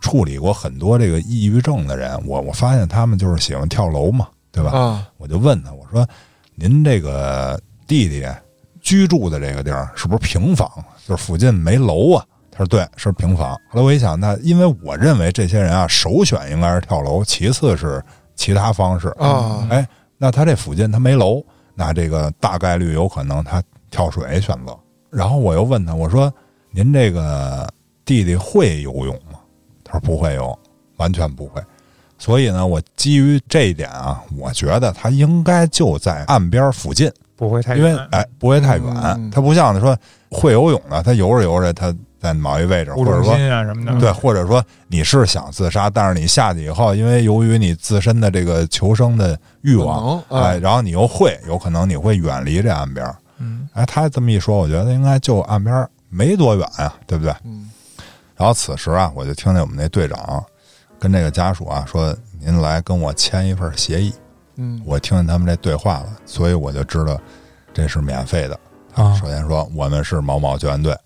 [0.01, 4.71] 处理过很多这个抑郁症的人，我我发现他们就是喜欢跳楼嘛，对吧？
[4.71, 6.09] 啊，我就问他，我说
[6.57, 8.27] ：“您这个弟弟
[8.81, 10.69] 居住的这个地儿是不是平房？
[11.07, 18.03] 就是附近没楼啊？”他说：“对，是平房。”后来我一想，那因为我认为这些人啊，首选应该是跳楼，其次是
[18.35, 19.87] 其他方式啊哎，
[20.17, 21.45] 那他这附近他没楼，
[21.75, 24.75] 那这个大概率有可能他跳水选择。
[25.11, 26.33] 然后我又问他，我说
[26.73, 27.69] ：“您这个
[28.05, 29.39] 弟弟会游泳吗？”
[29.85, 30.59] 他说：“不会游，
[30.97, 31.63] 完全不会。”
[32.19, 39.97] 所以呢，我基于这一点啊，我觉得他应该就在岸边附近，不会太远因为远哎不会太远嗯，他不像说
[40.31, 44.01] 会游泳的，他游着游着他在某一位置，或者说心啊什么的。
[44.01, 53.07] 对，或者说你是想自杀，但是你下去以后，因为由于你自身的这个求生的欲望，哎，然后你又会，有可能你会远离这岸边。
[53.39, 57.35] 嗯哎，他这么一说，我觉得应该就岸边没多远啊、对不对？
[57.45, 57.71] 嗯
[58.35, 60.45] 然后此时啊，我就听见我们那队长
[61.07, 64.13] 跟这个家属啊说：“您来跟我签一份协议。”
[64.59, 67.17] 嗯我听见他们这对话了，所以我就知道
[67.73, 68.59] 这是免费的。
[68.93, 70.97] 啊首先说，我们是某某救援队，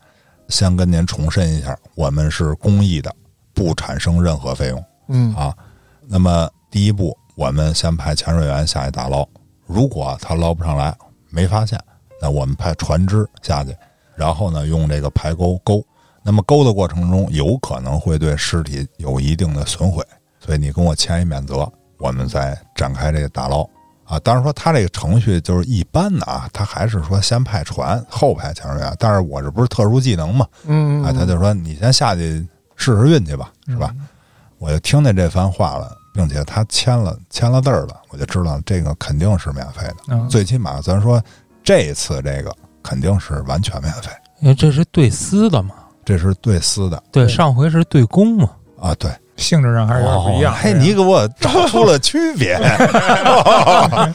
[0.48, 3.14] 先跟您重申一下，我们是公益的，
[3.52, 5.54] 不产生任何费用嗯啊。
[6.08, 9.28] 那么第一步，我们先派潜水员下去打捞，
[9.66, 10.96] 如果他捞不上来，
[11.28, 11.78] 没发现，
[12.22, 13.76] 那我们派船只下去，
[14.16, 15.84] 然后呢用这个排钩钩。
[16.22, 20.04] 那么勾的过程中，有可能会对尸体有一定的损毁，
[20.38, 23.68] 所以你跟我签一免责，我们再展开这个打捞。
[24.04, 28.92] 啊，当然说他这个程序就是一般的啊，他还是说先派船，后派潜水员。
[28.98, 32.44] 但是我这不是特殊技能嘛，嗯，哎，他就说你先下去
[32.74, 33.94] 试试运气吧，是吧？
[34.58, 39.96] 我就听见这番话了，并且他签了签了字儿了，我就知道这个肯定是免费的。
[40.08, 41.22] 嗯最起码咱说
[41.62, 42.52] 这次这个
[42.82, 44.10] 肯定是完全免费，
[44.40, 50.52] 因为这是对私的嘛，这是对私的对，上回是对公嘛，啊，对，性质上还是有点不一样。
[50.52, 54.14] 哦嘿，你给我找出了区别啊。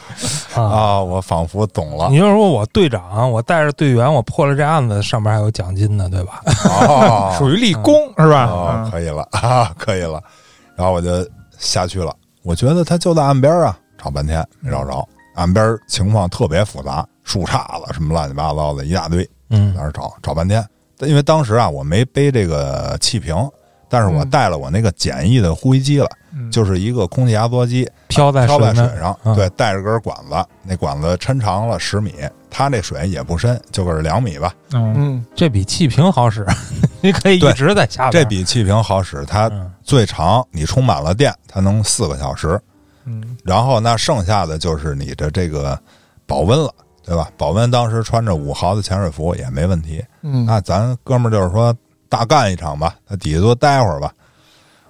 [0.56, 1.00] 啊！
[1.00, 2.18] 我仿佛懂了你。
[2.18, 6.40] 就说我队长，我带着队员，我破了这案子，上面还有奖金呢，对吧？
[6.88, 8.46] 哦， 属于立功是吧？
[8.46, 10.22] 哦，嗯可以了啊，可以了。
[10.74, 11.26] 然后我就
[11.58, 12.14] 下去了。
[12.42, 15.06] 我觉得他就在岸边啊，找半天没找着。
[15.34, 20.64] 岸边情况特别复杂，树杈子什么乱七八糟的一大堆，嗯在嗯那儿找找半天。
[20.98, 23.34] 但因为当时啊，我没背这个气瓶，
[23.88, 32.12] 但是我嗯带了我那个简易的呼吸机了，嗯就是一个空气压缩机，飘在飘在水上，嗯对，带着根管子，那管子抻长了十米，
[32.50, 34.54] 它那水也不深，就个两米吧。
[34.72, 36.46] 嗯嗯这比气瓶好使，
[37.00, 38.22] 你可以一直在下边。
[38.22, 42.60] 这比气瓶好使，它嗯最长你充满了电，它能四个小时。
[43.04, 45.78] 嗯然后那剩下的就是你的这个
[46.26, 46.74] 保温了，
[47.06, 47.30] 对吧？
[47.36, 50.04] 保温当时穿着五毫的潜水服也没问题。
[50.22, 51.72] 嗯那咱哥们儿就是说
[52.08, 54.12] 大干一场吧，在底下多待会儿吧，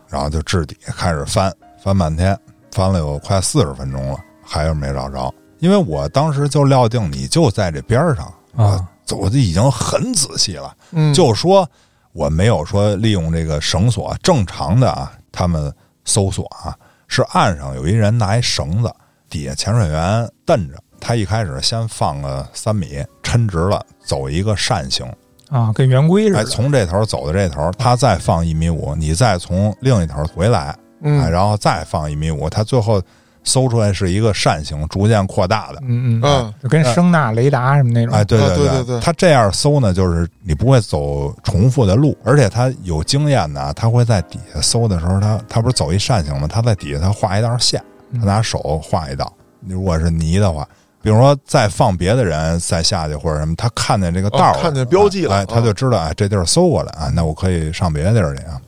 [0.08, 2.38] 然后就置底开始翻翻半天，
[2.72, 5.32] 翻了有快四十分钟了，还是没找着。
[5.58, 11.68] 因为我当时就料定你就在这边儿上，啊，走的已经很仔细了，嗯，就说
[12.12, 15.72] 我没有说利用这个绳索，正常的啊，他们
[16.04, 16.76] 搜索啊，
[17.08, 18.90] 是岸上有一人拿一绳子，
[19.28, 25.06] 底下潜水员蹬着，他一开始先放个三米，抻直了，走一个扇形，
[25.48, 26.44] 啊，跟圆规似哎，的。
[26.44, 33.00] 从这头走到这头，他再放一米五，你再从另一头回来，哎，嗯然后再放一米五，他最后
[33.44, 35.78] 搜出来是一个扇形，逐渐扩大的。
[35.82, 38.12] 嗯嗯嗯，就跟声呐、雷达什么那种。
[38.12, 46.48] 哎，对啊对对对对他这样搜呢，就是你不会走重复的路，而且他有经验的啊，他会在底下搜的时候，他他不是走一扇形吗？
[46.48, 47.80] 他在底下他画一道线，
[48.14, 49.32] 他拿手画一道。
[49.60, 50.68] 如果是泥的话，
[51.06, 58.60] 比如说再放别的人再下去或者什么，他看见这个道儿了、哦看见标记了哎，他就知道哎这地儿搜过来啊，那我可以上别的地儿去啊。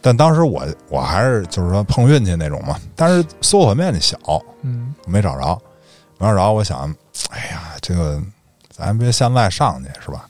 [0.00, 4.16] 但当时我我还是就是说碰运气那种嘛，但是搜索面积小，
[4.60, 5.60] 嗯没找着，
[6.16, 6.52] 没找着。
[6.52, 6.94] 我想，
[7.30, 8.22] 哎呀，这个
[8.70, 10.28] 咱别现在上去是吧？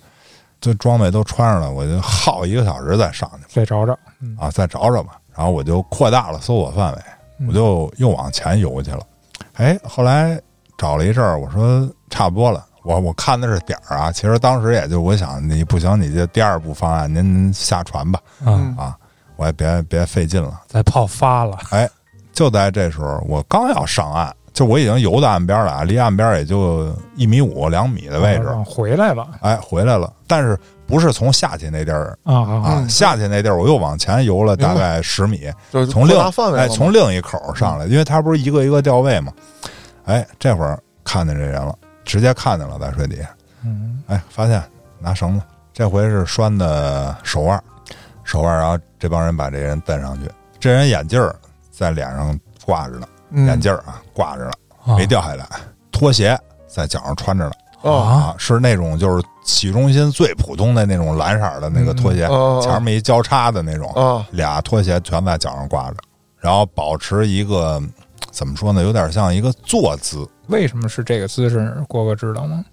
[0.62, 3.94] 这装备都穿上了，我就耗一个小时再上去再找找。
[4.20, 5.18] 嗯啊，再找找吧。
[5.36, 7.02] 然后我就扩大了搜索范围，
[7.38, 9.00] 嗯我就又往前游去了。
[9.56, 10.40] 哎，后来
[10.82, 12.66] 找了一阵儿，我说差不多了。
[12.82, 18.96] 我我看的是点儿啊，其实当时也就我想，你不行，你就第二步方案，您您下船吧嗯，啊，
[19.36, 20.60] 我也别别费劲了。
[20.66, 21.88] 再泡发了，哎
[22.32, 30.12] 就在这时候，我刚要上岸，就我已经游到岸边了啊，离岸边也就一米五、两米的位置，啊回来了哎，回来了。
[30.26, 35.48] 但是不是从下去那地儿啊啊下去那地儿我又往前游了大概十米，
[35.88, 36.18] 从另
[36.56, 39.32] 哎从另一口上来，因为它不是一个一个掉位嘛。
[40.04, 43.28] 哎，这会儿看见这人了，直接看见了，在水底下。
[43.64, 44.02] 嗯。
[44.06, 44.62] 哎，发现
[44.98, 47.62] 拿绳子，这回是拴的手腕，
[48.24, 51.34] 手腕，然后这帮人把这人蹬上去，这人眼镜儿
[51.70, 53.46] 在脸上挂着呢，嗯。
[53.46, 54.52] 眼镜儿啊挂着呢，
[54.84, 54.96] 啊。
[54.96, 55.46] 没掉下来，
[55.90, 58.00] 拖鞋在脚上穿着呢，哦。
[58.00, 65.96] 啊，是那种就是洗中心最普通的那种蓝色儿的那个拖鞋，哦前面一交叉的那种，啊俩拖鞋全在脚上挂着，
[66.38, 67.80] 然后保持一个
[68.32, 71.72] 怎么说呢，有点像一个坐姿，为什么是这个姿势？
[71.86, 72.64] 郭哥知道吗？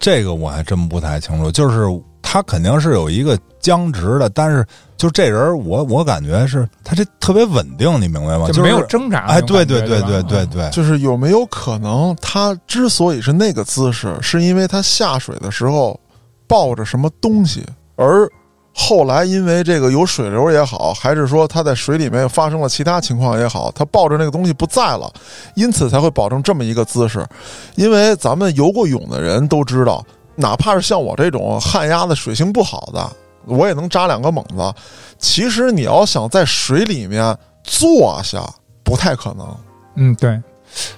[0.00, 1.86] 这个我还真不太清楚，就是
[2.22, 8.48] 他肯定是有一个僵直的，但是就这人我我感觉是他这特别稳定，你明白吗？
[8.50, 9.80] 就没有挣扎那哎，种对对。
[9.80, 15.98] 对对对吧对，就是有没有可能，他之所以是那个姿势，是因为他下水的时候
[16.46, 17.64] 抱着什么东西，
[17.96, 18.26] 而
[18.74, 25.12] 后来因为这个有水流也好，还是说他在水里面发生了其他情况也好，他抱着那个东西不在了，
[25.54, 27.26] 因此才会保证这么一个姿势。
[27.74, 30.04] 因为咱们游过泳的人都知道，
[30.34, 33.10] 哪怕是像我这种旱鸭子水性不好的，
[33.44, 34.74] 我也能扎两个猛子。
[35.18, 38.42] 其实你要想在水里面坐下，
[38.82, 39.56] 不太可能。
[39.96, 40.40] 嗯，对，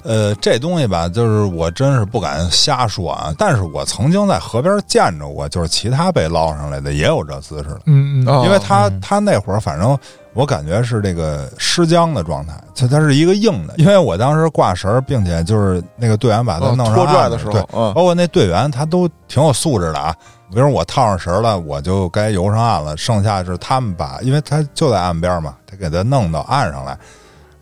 [0.02, 3.34] 呃，这东西吧，就是我真是不敢瞎说啊。
[3.38, 9.98] 但是我曾经在河边见着过，就是其他被捞上来的也有这姿势的，嗯嗯啊因为他嗯他那会儿反正
[10.32, 13.74] 我感觉是这个尸僵的状态，它它是一个硬的。
[13.76, 20.14] 因为我当时挂绳儿，并且就是那个队员把他嗯弄上拖拽的时候，包括那队员他都挺有素质的啊。
[20.52, 26.96] 比如我套上绳了，我就该游上岸了，剩下是他们把，因为他就在岸边嘛，他给他弄到岸上来。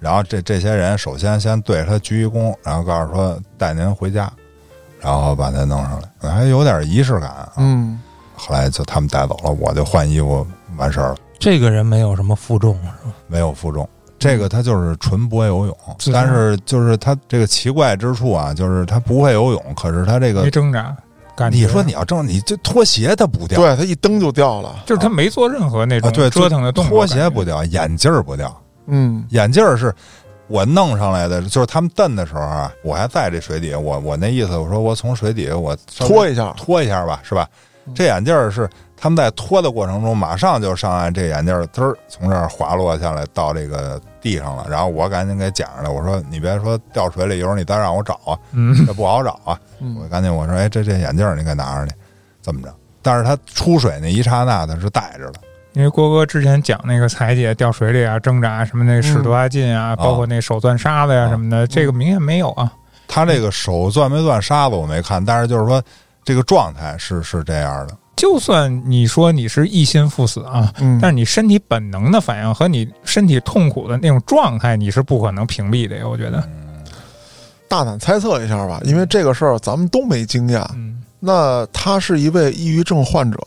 [0.03, 4.31] 然后这这些人首先先对着他鞠一躬，然后告诉说带您回家，
[5.01, 7.53] 然后把他弄上来，还有点仪式感啊。
[7.59, 8.01] 嗯，
[8.35, 10.45] 后来就他们带走了，我就换衣服
[10.77, 13.15] 完事儿了，这个人没有什么负重是吧？
[13.29, 13.89] 没有负重。
[14.19, 20.97] 这个他就是纯不会游泳，自但是就是他这个奇怪之处啊，就是他不会游泳，可是他这个没挣扎。
[21.35, 24.85] 感觉你说你要挣，你这拖鞋它不掉，对，他一蹬就掉了。
[24.85, 28.55] 就是他没做任何那啊，种对，折腾的动作，拖鞋不掉，眼镜儿不掉，
[28.87, 29.95] 嗯眼镜儿是
[30.49, 37.49] 我弄上来的，就是他们蹬的时候啊，我还在这水底下，我我那意思，我说我从水底下我拖一下，拖一下吧，是吧？
[37.87, 51.93] 嗯这眼镜儿是他们在拖的过程中，马上就上岸，这眼镜儿滋儿从这儿滑落下来到这个地上了，然后我赶紧给捡上来，我说你别说掉水里，一会儿你再让我找啊，嗯，这不好找啊，嗯我赶紧我说哎，这这眼镜儿你给拿上去，
[52.41, 52.73] 这么着？
[53.03, 55.41] 但是他出水那一刹那，他是带着的。
[55.75, 62.73] 因为郭哥之前讲那个裁姐掉水里啊、挣扎什么那使多大劲啊，包括那手攥沙子呀、啊什么的，这个明显没有啊。
[63.09, 65.83] 他这个手攥没攥沙子我没看，但是就是说
[66.25, 67.97] 这个状态是是这样的。
[68.15, 76.07] 就算你说你是一心赴死啊，嗯，但是你身体本能的反应和你身体痛苦的那种状态，你是不可能屏蔽的呀。
[76.07, 76.47] 我觉得，
[77.67, 80.61] 大胆猜测一下吧，因为这个事儿咱们都没经验。
[80.75, 83.39] 嗯，那他是一位抑郁症患者，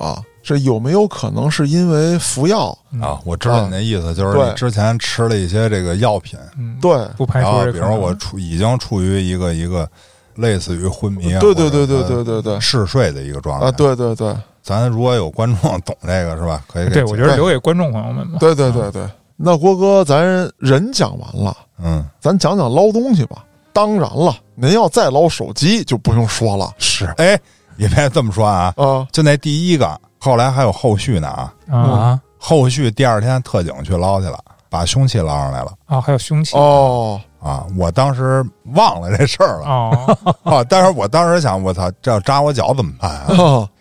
[0.46, 2.78] 这有没有可能是因为服药？
[2.92, 7.72] 嗯啊，，我知道你那意思，就是你之前吃了一些这个药品，嗯，对，不排然后除。
[7.72, 9.90] 比如说我处已经处于一个一个
[10.36, 13.72] 类似于昏迷啊，对对对对对对对嗜睡的一个状态啊，。
[13.72, 16.64] 对对对咱如果有观众 懂这个是吧？
[16.72, 18.38] 可以给对，我觉得留给观众朋友们吧。
[18.40, 19.04] 对对对对。
[19.38, 20.24] 那郭哥，咱
[20.60, 23.44] 人讲完了，嗯咱讲讲捞东西吧。
[23.74, 27.38] 当然了，您要再捞手机就不用说了是哎，
[27.76, 29.06] 你别这么说啊，啊。
[29.12, 34.40] 就那第一个，后来还有后续呢啊，啊，后续第二天特警去捞去了，
[34.72, 35.72] 把凶器捞上来了。
[35.86, 36.58] 啊，还有凶器。
[36.58, 37.64] 哦，啊！
[37.78, 39.68] 我当时忘了这事儿了。
[39.68, 43.12] 哦， 啊，但是我当时想，我操，这要扎我脚怎么办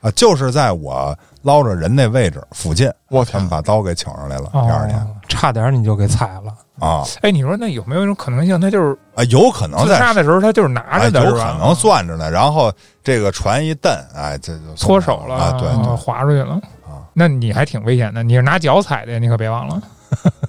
[0.03, 0.11] 啊？
[0.14, 3.32] 就是在我捞着人那位置附近，我天。
[3.32, 4.51] 他们，把刀给请上来了。
[4.53, 5.01] 第二天。
[5.01, 6.53] 哦，差点你就给踩了。
[6.85, 11.57] 啊哎，你说那有没有一种可能性，他就是啊，有可能自在杀的时候他就是拿啊，着的，有可是吧？
[11.59, 12.72] 能攥着呢，然后
[13.03, 16.55] 这个船一蹬，哎，这就搓手了啊，对哦滑出去了
[16.85, 17.01] 啊。
[17.12, 19.80] 那你还挺危险的，你是拿脚踩的，你可别忘了。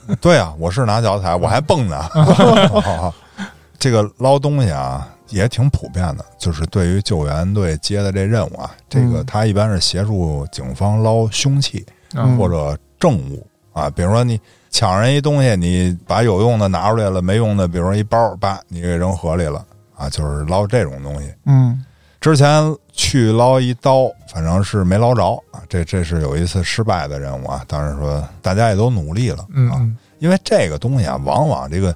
[0.08, 1.98] 对 对啊，我是拿脚踩， 我还蹦呢。
[1.98, 3.14] 啊
[3.78, 14.40] 这个捞东西啊，也挺普遍的，就是对于救援队接的这任务啊，这个嗯他一般是协助警方捞凶器嗯或者证物啊，比如说你
[14.76, 19.66] 抢人一东西，你把有用的拿出来了，没用的，比如说一包，叭，你给扔河里了
[19.96, 21.34] 啊，就是捞这种东西。
[21.46, 21.82] 嗯
[22.20, 22.62] 之前
[22.92, 27.64] 去捞一刀，反正是没捞着啊，这这是有一次失败的任务啊。
[27.70, 29.80] 当然说大家也都努力了啊，
[30.20, 31.96] 因为这个东西啊，往往这个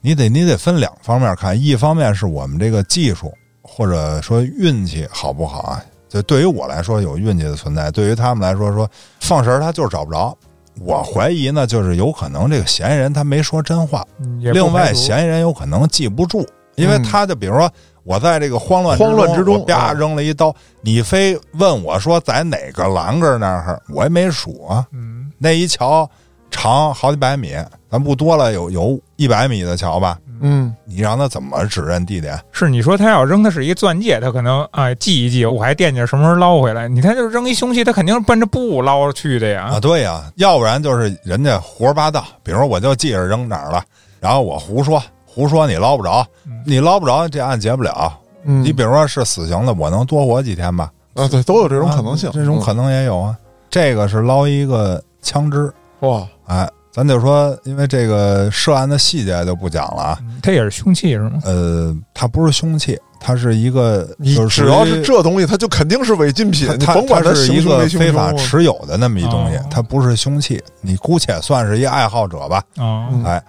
[0.00, 5.84] 你得你得分两方面看，一方面是我们这个技术或者说运气好不好啊。
[6.08, 8.90] 就对于我来说有运气的存在，对于他们来说说
[9.20, 10.34] 放绳儿他就是找不着。
[10.80, 14.06] 我怀疑呢，就是有可能这个嫌疑人他没说真话，
[14.38, 16.46] 另外嫌疑人有可能记不住，
[16.76, 17.02] 因为嗯。
[17.02, 17.70] 他就比如说
[18.04, 19.92] 我在这个慌乱慌乱之中我啪啊。
[19.92, 24.86] 扔了一刀，你非问我说在哪个栏杆那儿，我也没数啊。
[24.92, 25.32] 嗯。
[25.38, 26.08] 那一桥
[26.50, 27.54] 长好几百米，
[27.90, 30.18] 咱不多了有有一百米的桥吧？
[30.40, 32.38] 嗯你让他怎么指认地点？
[32.52, 36.88] 是你说他要扔的是一钻戒，他可能啊记一记，我还惦记着什么时候捞回来。
[36.88, 39.70] 你看，就是扔一凶器，他肯定是奔着布捞去的呀。
[39.72, 42.24] 啊，对呀，要不然就是人家胡说八道。
[42.42, 43.82] 比如我就记着扔哪儿了，
[44.20, 48.12] 然后我胡说胡说，你捞不着嗯，你捞不着，这案结不了。
[48.44, 50.90] 嗯，你比如说是死刑的，我能多活几天吧？
[51.14, 53.36] 啊，对，都有这种可能性，啊这种可能也有啊。
[53.68, 60.18] 这个是捞一个枪支，嗯哇，哎，咱就说，因为这个涉案的细节就不讲了啊。
[60.22, 61.40] 嗯他也是凶器是吗？
[61.44, 68.32] 呃，它不是凶器，它是一个，你就是只要是这东西，它就肯定是违禁品，你它甭管它是一个非法。
[68.32, 72.62] 持有的那么一东西哦，它不是凶器，你姑且算是一爱好者吧。
[72.78, 73.42] 哦，嗯哎，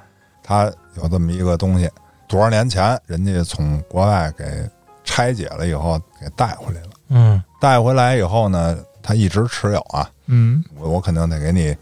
[0.44, 0.70] 他
[1.02, 1.90] 有这么一个东西，
[2.28, 4.44] 多少年前人家从国外给
[5.06, 10.10] 拆解了以后给带回来了，嗯带回来以后呢，他一直持有啊。
[10.26, 11.74] 嗯，我我肯定得给你，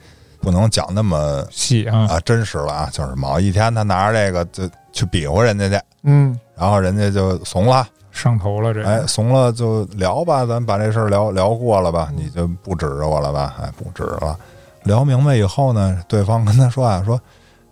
[0.45, 6.39] 不能讲那么细啊，啊真实了啊，就是某一天他拿着这个就去比划人家去，嗯。
[6.55, 8.85] 然后人家就怂了，上头了这。
[8.85, 13.55] 哎，怂了就聊吧，咱把这事儿聊聊过了吧，你就不指着我了吧？
[13.59, 14.37] 哎，不指着了。
[14.83, 17.19] 聊明白以后呢，对方跟他说啊，说，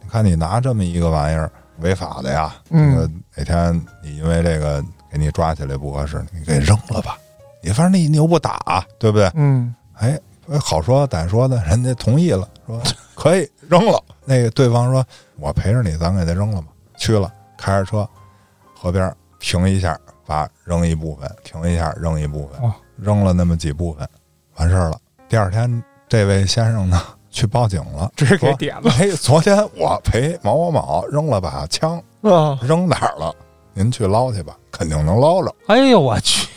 [0.02, 1.50] 你看你拿这么一个玩意儿
[1.80, 2.96] 违法的呀，嗯。
[2.96, 7.18] 这个哪天你因为这个给你抓起来不合适，你给扔了吧，
[7.62, 9.32] 你反正你你又不打，对不对？
[9.36, 9.74] 嗯。
[9.94, 10.20] 哎，
[10.60, 12.82] 好说歹说的，人家同意了，说
[13.16, 14.02] 可以扔了。
[14.26, 15.06] 那个对方说，
[15.38, 16.68] 我陪着你，咱给他扔了吧。
[16.98, 18.08] 去了，开着车，
[18.74, 24.08] 河边停一下，把扔一部分，停一下扔一部分哇，扔了那么几部分，
[24.56, 24.98] 完事儿了。
[25.28, 28.92] 第二天，这位先生呢去报警了，直接给点了。
[29.00, 33.36] 哎，昨天我陪某某某扔了把枪，啊，扔哪儿了？
[33.74, 35.54] 您去捞去吧，肯定能捞着。
[35.68, 36.48] 哎呦我去，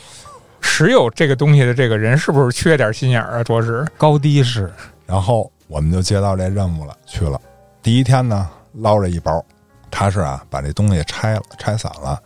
[0.61, 3.42] 持有这个东西的这个人是不是缺点心眼儿啊？
[3.42, 4.70] 着实，高低是
[5.07, 7.40] 然后我们就接到这任务了，去了。
[7.82, 9.44] 第一天呢，捞着一包，
[9.90, 12.20] 他是啊，把这东西拆了，拆散了，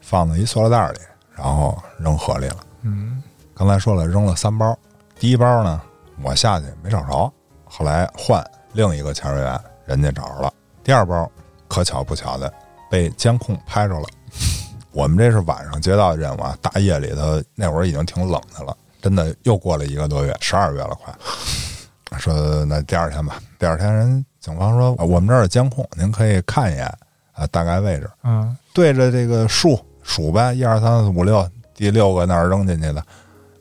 [0.00, 1.00] 放在一塑料袋里，
[1.34, 2.56] 然后扔河里了。
[2.82, 3.22] 嗯，
[3.54, 4.76] 刚才说了，扔了三包，
[5.18, 5.80] 第一包呢，
[6.22, 7.32] 我下去没找着，
[7.64, 10.52] 后来换另一个潜水员，人家找着了。
[10.84, 11.30] 第二包，
[11.66, 12.52] 可巧不巧的
[12.90, 14.06] 被监控拍着了。
[14.92, 19.86] 我们这是晚上接到的任务啊，大夜里头那会儿已经挺冷的了，真的又过了。
[19.86, 20.94] 一个多月，十二月了。
[20.94, 21.14] 快。
[22.16, 26.86] 说那第二天吧，第二天人警方说、啊我们这儿有监控，您可以看一眼
[27.32, 33.04] 啊，大概位置，嗯，对着这个数数呗，一二三四五六，第六个那儿扔进去的，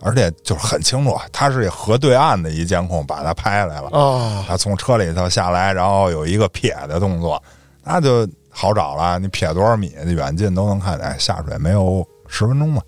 [0.02, 7.42] 而且就是很清楚，他是河对岸的一监控把他拍下来了，啊，他从车里头下来，然后有一个撇的动作，
[7.84, 11.06] 那就好找了，你撇多少米，远近都能看见。
[11.06, 12.82] 哎下水没有十分钟吧，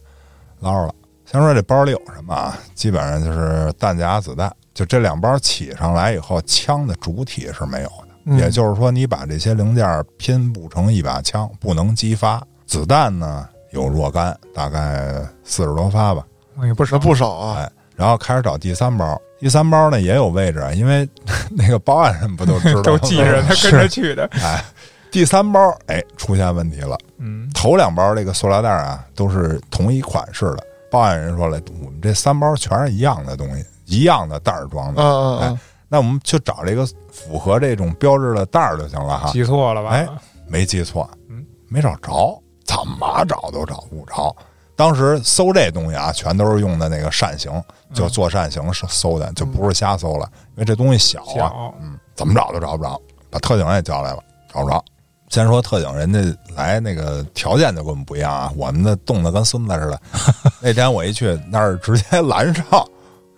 [0.61, 0.93] 捞着了。
[1.25, 2.57] 先说这包里有什么啊？
[2.73, 8.07] 基本上就是弹夹、子弹，就这两包起上来以后，枪的主体是没有的。
[8.23, 12.41] 嗯也就是说，你把这些零件拼不成一把枪，不能激发。
[12.65, 16.23] 子弹呢有若干，大概四十多发吧。
[16.63, 21.05] 也不少不少啊，哎，然后开始找第三包，第三包呢也有位置，因为
[21.51, 24.25] 那个报案人不都知道 都记着，他跟着去的。
[24.41, 24.63] 哎，
[25.11, 30.63] 第三包哎出现问题了，嗯，头两包这个塑料袋啊都是同一款式的。
[30.89, 35.01] 报案人说了，我们这三包全是一样的东西，一样的袋儿装的。
[35.01, 39.31] 嗯嗯嗯，那我们就找这个符合这种标志的袋儿就行了哈。
[39.31, 39.89] 记错了吧？
[39.89, 40.07] 哎
[40.47, 44.35] 没记错，嗯，没找着，怎么找都找不着。
[44.75, 47.51] 当时搜这东西啊，全都是用的那个扇形，
[47.93, 54.83] 就做扇形是搜的，就不是瞎搜了，因为这东西小啊，小，嗯，怎么找都找不着，把特警也叫来了，找不着。
[55.27, 56.19] 先说特警，人家
[56.55, 60.01] 来那个条件就跟我们不一样啊，我们的冻得跟孙子似的。
[60.59, 62.63] 那天我一去那儿直接拦上，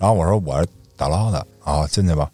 [0.02, 2.28] 然后我说我是打捞的啊，进去吧。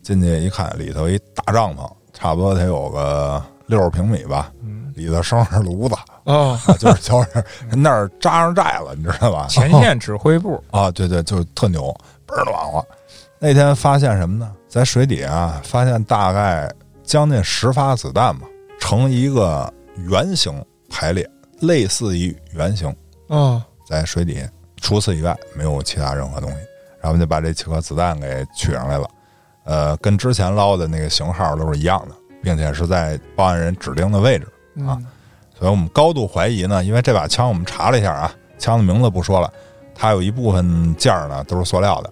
[0.00, 5.94] 进去一看，里头一大帐篷，差不多得有个六十平米吧，嗯，里头生着炉子，
[6.24, 7.44] 啊，啊就是就是
[7.76, 9.46] 那儿扎上寨了，你知道吧？
[9.50, 11.94] 前线指挥部，啊，对对，就特牛，
[12.26, 12.82] 倍儿暖和。
[13.38, 14.50] 那天发现什么呢？
[14.66, 16.72] 在水底啊，发现大概
[17.04, 18.46] 将近十发子弹吧，
[18.80, 19.70] 呈一个
[20.08, 21.28] 圆形排列，
[21.60, 22.88] 类似于圆形，
[23.28, 24.42] 啊，在水底。
[24.80, 26.56] 除此以外，没有其他任何东西。
[27.00, 29.08] 然后我们就把这几颗子弹给取上来了，
[29.64, 34.44] 呃，跟之前捞的那个型号都是一样的，并且是在报案人指定的位置。
[34.86, 35.06] 啊嗯
[35.58, 39.52] 所以我们高度怀疑呢，因为这把枪我们查了一下啊，枪的名字不说了，
[39.94, 42.10] 它有一部分件儿呢都是塑料的。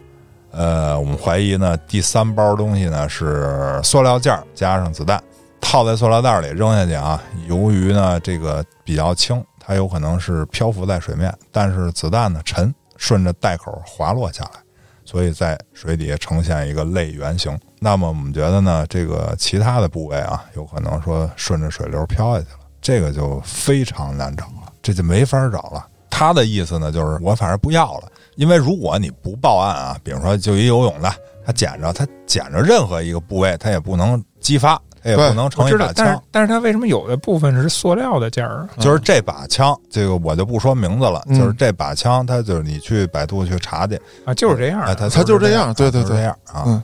[0.50, 5.18] 呃，我们怀疑呢，第三包东西呢是塑料件儿加上子弹，
[5.62, 7.22] 套在塑料袋里扔下去啊。
[7.46, 14.60] 由于呢这个比较轻，它有可能是漂浮在水面，但是子弹呢沉，顺着袋口滑落下来，
[15.08, 17.58] 所以在水底下呈现一个类圆形。
[17.80, 25.88] 那么我们觉得呢，这个其他的部位啊，有可能说顺着水流飘下去了，这个就非常难找了，这就没法找了。
[26.10, 31.10] 他的意思呢，就是我反正不要了，因为如果你不报案啊，比如说就一游泳的，
[31.42, 34.78] 他捡着他捡着任何一个部位，他也不能激发，
[35.08, 36.22] 也不能我成一把，枪。
[36.30, 38.68] 但是它为什么有的部分是塑料的件儿？
[38.78, 45.08] 就是这把枪，这个我就不说名字了，嗯就是这把枪，它就是你去百度去查去，啊，就是这样哎，的。
[45.10, 46.64] 它它就是这样样，对对对这样啊。
[46.66, 46.82] 嗯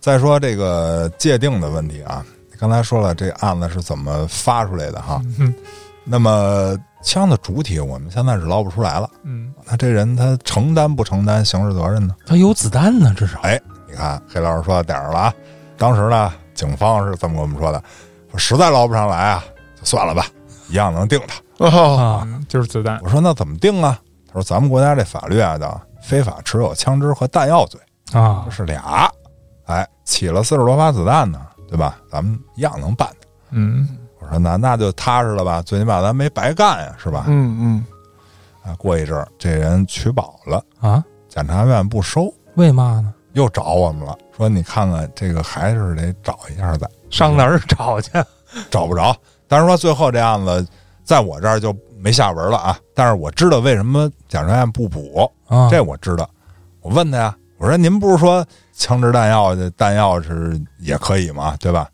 [0.00, 2.26] 再说这个界定的问题啊，
[2.58, 5.54] 刚才说了这案子是怎么发出来的哈，嗯
[6.04, 12.16] 那么枪的主体我们现在是捞不出来了，嗯，那这人他承担不承担刑事责任呢？
[12.26, 15.34] 他有子弹呢，至少哎，你看黑老师说到点儿了啊。
[15.78, 17.82] 当时呢，警方是这么跟我们说的，
[18.30, 19.44] 说实在捞不上来啊，
[19.74, 20.26] 就算了吧，
[20.68, 21.40] 一样能定他。
[22.48, 22.98] 就是子弹。
[23.02, 23.98] 我说那怎么定啊？
[24.26, 27.80] 他说咱们国家这法律啊叫非法持有枪支和弹药罪，
[28.12, 29.10] 啊这，是俩，
[29.66, 31.98] 哎，起了四十多发子弹呢，对吧？
[32.10, 33.28] 咱们一样能办他。
[33.50, 33.88] 嗯，
[34.18, 37.24] 我说那那就踏实了吧，最起码咱没白干呀，是吧？
[37.28, 37.84] 嗯嗯，
[38.64, 43.12] 啊，过一阵儿这人取保了，啊，检察院不收，为嘛呢？
[43.34, 48.10] 又找我们了，说你看看这个还是得找一下再，上哪儿找去？
[48.70, 49.14] 找不着。
[49.48, 50.66] 但是说最后这案子
[51.04, 52.78] 在我这儿就没下文了啊。
[52.94, 56.28] 但是我知道为什么检察院不补，啊，这我知道。
[56.80, 61.56] 我问他呀，我说您不是说枪支弹药的弹药是也可以吗？
[61.60, 61.88] 对吧？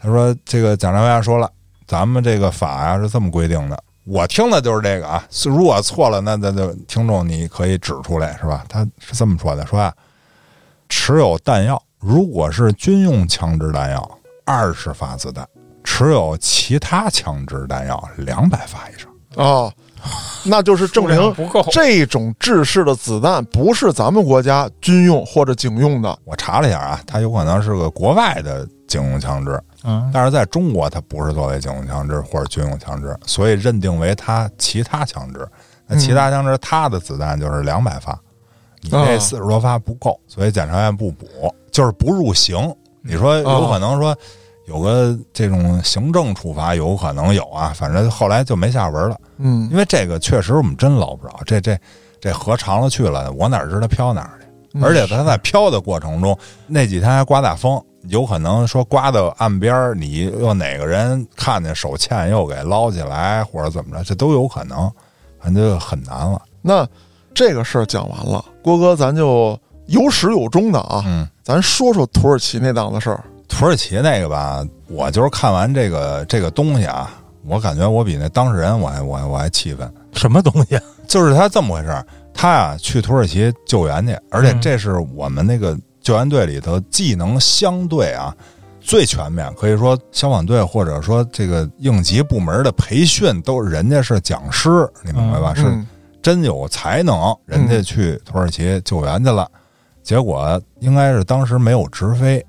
[0.00, 1.50] 他说这个检察院说了，
[1.86, 3.82] 咱们这个法呀是这么规定的。
[4.04, 8.64] 我听的就是这个啊，是如果错了，那那就听众你可以指出来，是吧？
[8.68, 9.92] 他是这么说的，说啊，
[10.88, 15.44] 持有弹药，如果是军用枪支弹药，二十发子弹；
[15.84, 19.08] 持有其他枪支弹药，两百发以上。
[19.36, 19.72] 哦，
[20.44, 21.64] 那就是证明不够。
[21.70, 26.18] 这种制式的子弹不是咱们国家军用或者警用的。
[26.24, 35.46] 我查了一下啊，它有可能是个国外的警用枪支，嗯，但是在中国它不是作为警用枪支或者军用枪支，所以认定为它其他枪支。
[35.86, 38.18] 那其他枪支它的子弹就是两百发，
[38.82, 41.26] 你这哦四十多发不够，所以检察院不补，
[41.70, 42.74] 就是不入刑。
[43.02, 44.16] 你说有可能说
[44.66, 49.16] 有个这种行政处罚，有可能有啊，反正后来就没下文了。
[49.38, 51.78] 嗯因为这个确实我们真捞不着，这这
[52.20, 54.46] 这河长了去了，我哪知道飘哪儿去？
[54.74, 64.92] 嗯而且它在飘的过程中，那几天还刮大风，有可能说刮到岸边儿，你又哪个人看见手欠又给捞起来，或者怎么着，这都有可能，
[65.40, 66.42] 反正就很难了。
[66.60, 66.86] 那
[67.38, 69.56] 这个事儿讲完了，郭哥，咱就
[69.86, 73.22] 有始有终的啊，嗯，咱说说土耳其那档子事儿。
[73.46, 77.08] 土耳其那个吧，我就是看完这个这个东西啊，
[77.46, 79.88] 我感觉我比那当事人我还我还我还气愤。
[80.14, 80.76] 什么东西？
[81.06, 82.04] 就是他这么回事儿，
[82.34, 88.34] 他呀去土耳其救援去，而且嗯这是我们那个救援队里头技能相对啊
[88.80, 94.68] 最全面，可以说消防队或者说这个应急部门的培训都人家是讲师，
[95.04, 95.54] 你明白吧？
[95.54, 95.86] 是嗯
[96.28, 99.50] 真有才能，人家去土耳其救援去了，
[100.02, 102.44] 结果应该是当时没有直飞，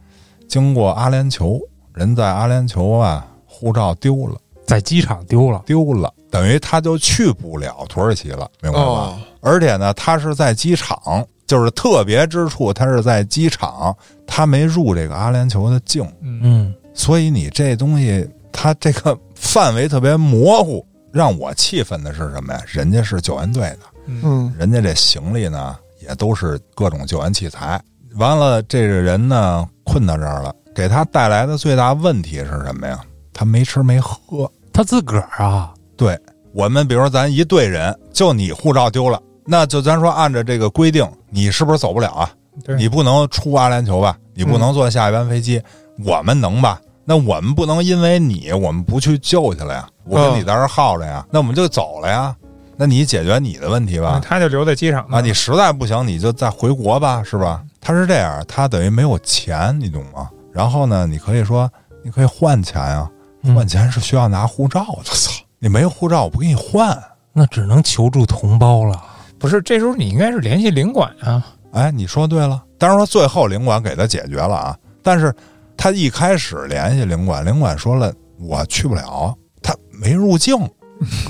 [0.50, 1.62] 经过阿联酋，
[1.94, 4.36] 人在阿联酋啊护照丢了。
[4.68, 5.64] 在机场丢了。
[5.66, 8.86] 丢了，等于他就去不了土耳其了，明白吗？
[8.86, 13.96] 哦，而且呢，他是在机场，就是特别之处，他是在机场，
[14.28, 20.86] 他没入这个阿联酋的境，嗯嗯，所以你这东西，它这个范围特别模糊。
[21.12, 22.62] 让我气愤的是什么呀？
[22.68, 27.82] 人家是救援队的，嗯人家这行李呢也都是各种救援器材。
[28.16, 33.00] 完了，这个人呢困到这儿了，给他带来的最大问题是什么呀？
[33.34, 34.52] 他没吃没喝。
[34.74, 36.18] 他自个儿啊，对
[36.54, 42.32] 我们，比如说咱一队人，就你护照丢了，那就咱说按照这个规定，你是不是走不了啊？
[42.78, 44.18] 你不能出阿联酋吧？
[44.34, 45.62] 你不能坐下一班飞机，
[46.06, 46.82] 我们能吧？
[47.10, 49.90] 那我们不能因为你，我们不去救去了呀？
[50.06, 52.36] 我跟你在这儿耗着呀，那我们就走了呀？
[52.78, 54.22] 那你解决你的问题吧？
[54.24, 57.64] 他就留在机场呢啊，你实在不行，你就再回国吧，是吧？
[57.82, 60.30] 他是这样，他等于没有钱，你懂吗？
[60.54, 61.68] 然后呢，你可以说，
[62.04, 63.10] 你可以换钱呀，
[63.42, 65.06] 嗯换钱是需要拿护照的。
[65.06, 66.96] 操，你没有护照，我不给你换。
[67.34, 69.02] 那只能求助同胞了。
[69.40, 72.64] 不是这时候你应该是联系领馆啊，哎，你说对了。
[72.78, 75.34] 当然说最后领馆给他解决了啊，但是
[75.82, 79.34] 他一开始联系领馆，领馆说了我去不了，
[79.64, 80.58] 他没入境。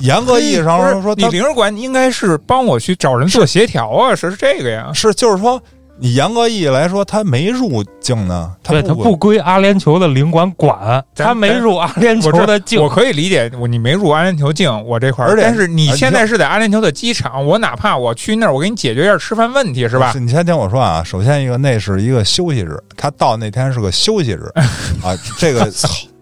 [0.01, 4.91] 严格意义上说说 他领事馆应该是帮我去找人做协调啊，是是这个呀。
[4.91, 5.61] 是就是说，
[6.01, 12.87] 你严格意义来说他没入境呢，他对他不归阿联酋的领馆管，他没入阿联我酋的境我。
[12.89, 20.13] 可以理解，我你没入阿联酋境，我这块儿，而且但是你现在是在阿联酋的机场，我哪怕我去那儿，我给你解决一下吃饭问题，是吧？
[20.19, 24.49] 你先听我说啊，首先一个，那是一个休息日，他到那天是个休息日
[25.03, 25.13] 啊。
[25.37, 25.69] 这个，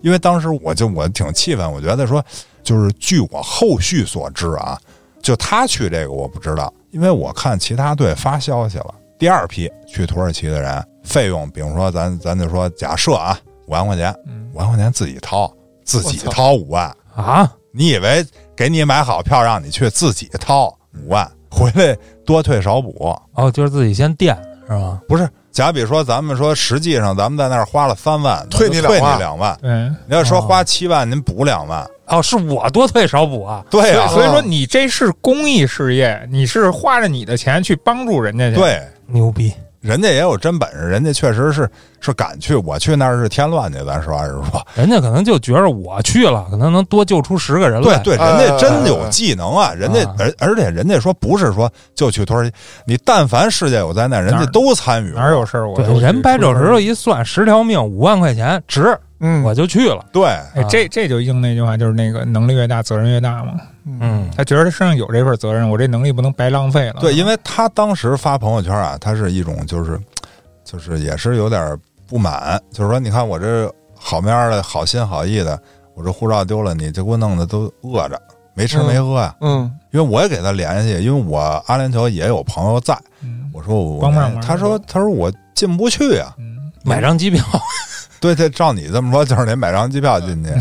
[0.01, 2.23] 因为当时我就我挺气愤，我觉得说，
[2.63, 4.75] 就是据我后续所知啊，
[5.21, 13.37] 就他去这个我不知道，因为我看其他队发消息了，第二批去土耳其的人费用，比如说咱咱就说假设啊，
[13.67, 15.51] 五万块钱，嗯五万块钱自己掏，
[15.83, 18.25] 自己掏五万，啊，你以为
[18.55, 20.67] 给你买好票让你去，自己掏
[21.03, 23.15] 五万，回来多退少补。
[23.33, 24.35] 哦，就是自己先垫
[24.67, 24.99] 是吧？
[25.07, 29.57] 不是，假比说咱们说，实际上咱们在那儿花了三万，退你退两万你两万。
[29.61, 29.69] 对，
[30.07, 33.63] 你要说哦花七万，您补两万，哦，是我多退少补啊。
[33.69, 39.53] 对啊，所以说你这是公益事业，你是花着你的钱去帮助人家去。，对，牛逼！
[39.79, 41.69] 人家也有真本事，人家确实是
[42.01, 42.55] 是敢去。
[42.55, 44.67] 我去那儿是添乱去，咱实话实说。
[44.75, 47.97] 人家可能就觉着我去了，可能能多救出十个人来。
[47.99, 52.53] 对对，哎人家真有技能啊，人家啊而而且人家说不是说就去土耳其，
[52.85, 55.21] 你但凡世界有灾难，人家都参与过。
[55.21, 60.03] 哪有事儿我对人掰手指头一算，十条命五万块钱值，嗯，我就去了。
[60.11, 60.25] 对，
[60.55, 63.53] 哎，这这就应那句话，就是那个能力越大，责任越大嘛。
[64.01, 66.95] 嗯，他觉得他身上有这份责任，我这能力不能白浪费了。
[66.99, 69.99] 对，因为他当时发朋友圈啊，他是一种就是，
[70.65, 71.77] 就是也是有点
[72.07, 75.59] 不满，就是说，你看我这好面儿的好心好意的，
[75.95, 78.21] 我这护照丢了，你这给我弄的都饿着，
[78.53, 79.71] 没吃没喝呀、嗯。
[79.91, 82.93] 因为我也给他联系，因为我阿联酋也有朋友在，
[83.23, 87.43] 嗯我说我帮帮忙他说他说我进不去啊、嗯，买张机票，
[88.19, 90.51] 对对，照你这么说，就是得买张机票进去。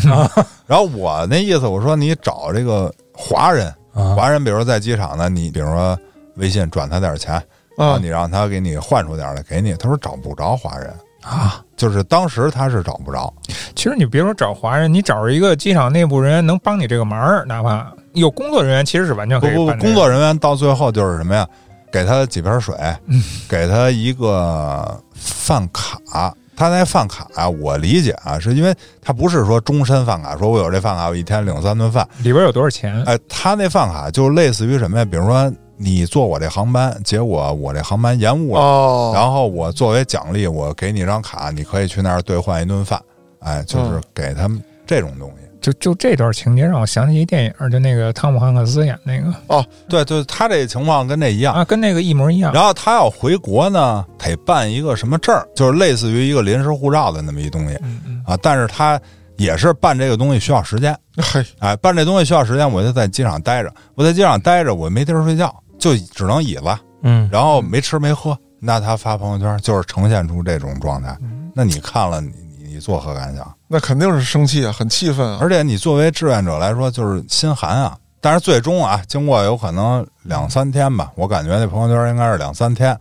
[0.66, 5.98] 然后我那意思，我说你找这个华人，啊，华人，比如说在机场呢，你比如说
[6.36, 7.32] 微信转他点钱，
[7.76, 9.72] 然后啊你让他给你换出点来给你。
[9.74, 13.32] 他说找不着华人，啊，就是当时他是找不着。
[13.74, 21.46] 其实你别说找华人，你找着一个机场内部人员能帮你这个忙，哪怕有工作人员其实是完全可以工作人员到最后就是什么呀？
[21.92, 22.74] 给他几瓶水，
[23.06, 26.34] 嗯给他一个饭卡。
[26.56, 32.08] 他那饭卡啊，我理解啊，是因为他不是说终身饭卡，说我有这饭卡，我一天领三顿饭。
[32.22, 33.02] 里边有多少钱？
[33.04, 35.04] 哎，他那饭卡就类似于什么呀？
[35.04, 42.98] 比如说你坐我这航班，结果我这航班延误了，哦，然后我作为奖励，我给你一张卡，你可以去那儿兑换一顿饭。
[43.40, 45.36] 哎，就是嗯给他们这种东西。
[45.58, 51.52] 就就这段情节让我想起一电影，就那个汤姆汉克斯演那个哦对，对他这情况跟那一样。
[51.52, 52.52] 啊，跟那个一模一样。
[52.52, 58.38] 然后他要回国呢，得办一个什么证儿，就是类似于一个临时护照的那么一东西嗯嗯，啊。
[58.40, 59.00] 但是他
[59.38, 68.38] 也是办这个东西需要时间，嘿，哎，办这东西需要时间，我就在机场待着，我在机场待着，我没地儿睡觉，就只能椅子，嗯，然后没吃没喝。
[68.60, 71.16] 那他发朋友圈就是呈现出这种状态，
[71.54, 72.30] 那你看了你
[72.76, 73.54] 你你作何感想？
[73.66, 75.38] 那肯定是生气啊，很气愤啊。
[75.40, 77.96] 而且你作为志愿者来说，就是心寒啊。
[78.20, 82.98] 但是最终啊，经过有可能两三天吧，我感觉那朋友圈应该是两三天，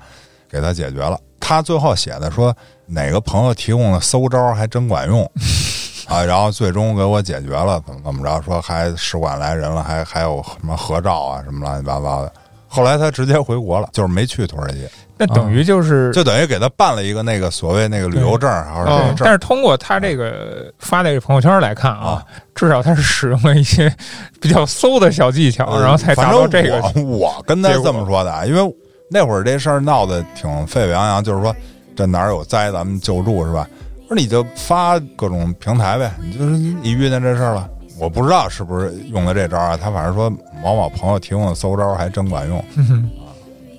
[0.50, 1.20] 给他解决了。
[1.42, 5.30] 他最后写的说哪个朋友提供的馊招还真管用
[6.08, 12.32] 啊，然后最终给我解决了，怎么怎么着，说还使馆来人了，还还有什么合照啊，什么乱七八糟的。
[12.76, 14.88] 后来他直接回国了，就是没去土耳其，
[15.18, 19.16] 那等于就是就等于给他办了一个那个所谓那个旅游证儿还是什么。
[19.20, 22.24] 但是通过他这个发的这个朋友圈来看啊，
[22.54, 23.94] 至少他是使用了一些
[24.42, 26.82] 比较馊的小技巧，然后才达到这个。
[26.96, 28.76] 我我跟他这么说的啊，因为
[29.10, 31.56] 那会儿这事儿闹得挺沸沸扬扬，就是说
[31.96, 33.68] 这哪儿有灾咱们救助是吧？
[34.08, 37.68] 我说你就发各种平台呗，你就是你遇见这事儿了。
[37.98, 40.30] 我不知道是不是用的这招啊，他反正说
[40.62, 42.64] 某某朋友提供的搜招还真管用。
[42.78, 43.10] 嗯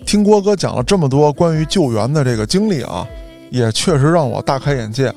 [0.07, 3.05] 听郭哥讲了这么多关于救援的这个经历啊，
[3.51, 5.13] 也确实让我大开眼界，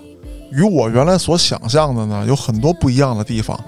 [0.52, 3.60] 与我原来所想象的呢有很多不一样的地方。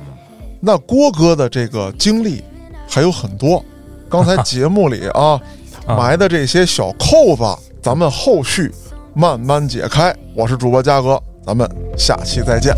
[0.59, 2.43] 那郭哥的这个经历
[2.89, 3.63] 还有很多，
[4.09, 5.39] 刚才节目里啊
[5.85, 7.43] 啊埋的这些小扣子，
[7.83, 8.71] 咱们后续
[9.13, 10.11] 慢慢解开。
[10.35, 12.75] 我是主播嘉哥，咱们下期再见。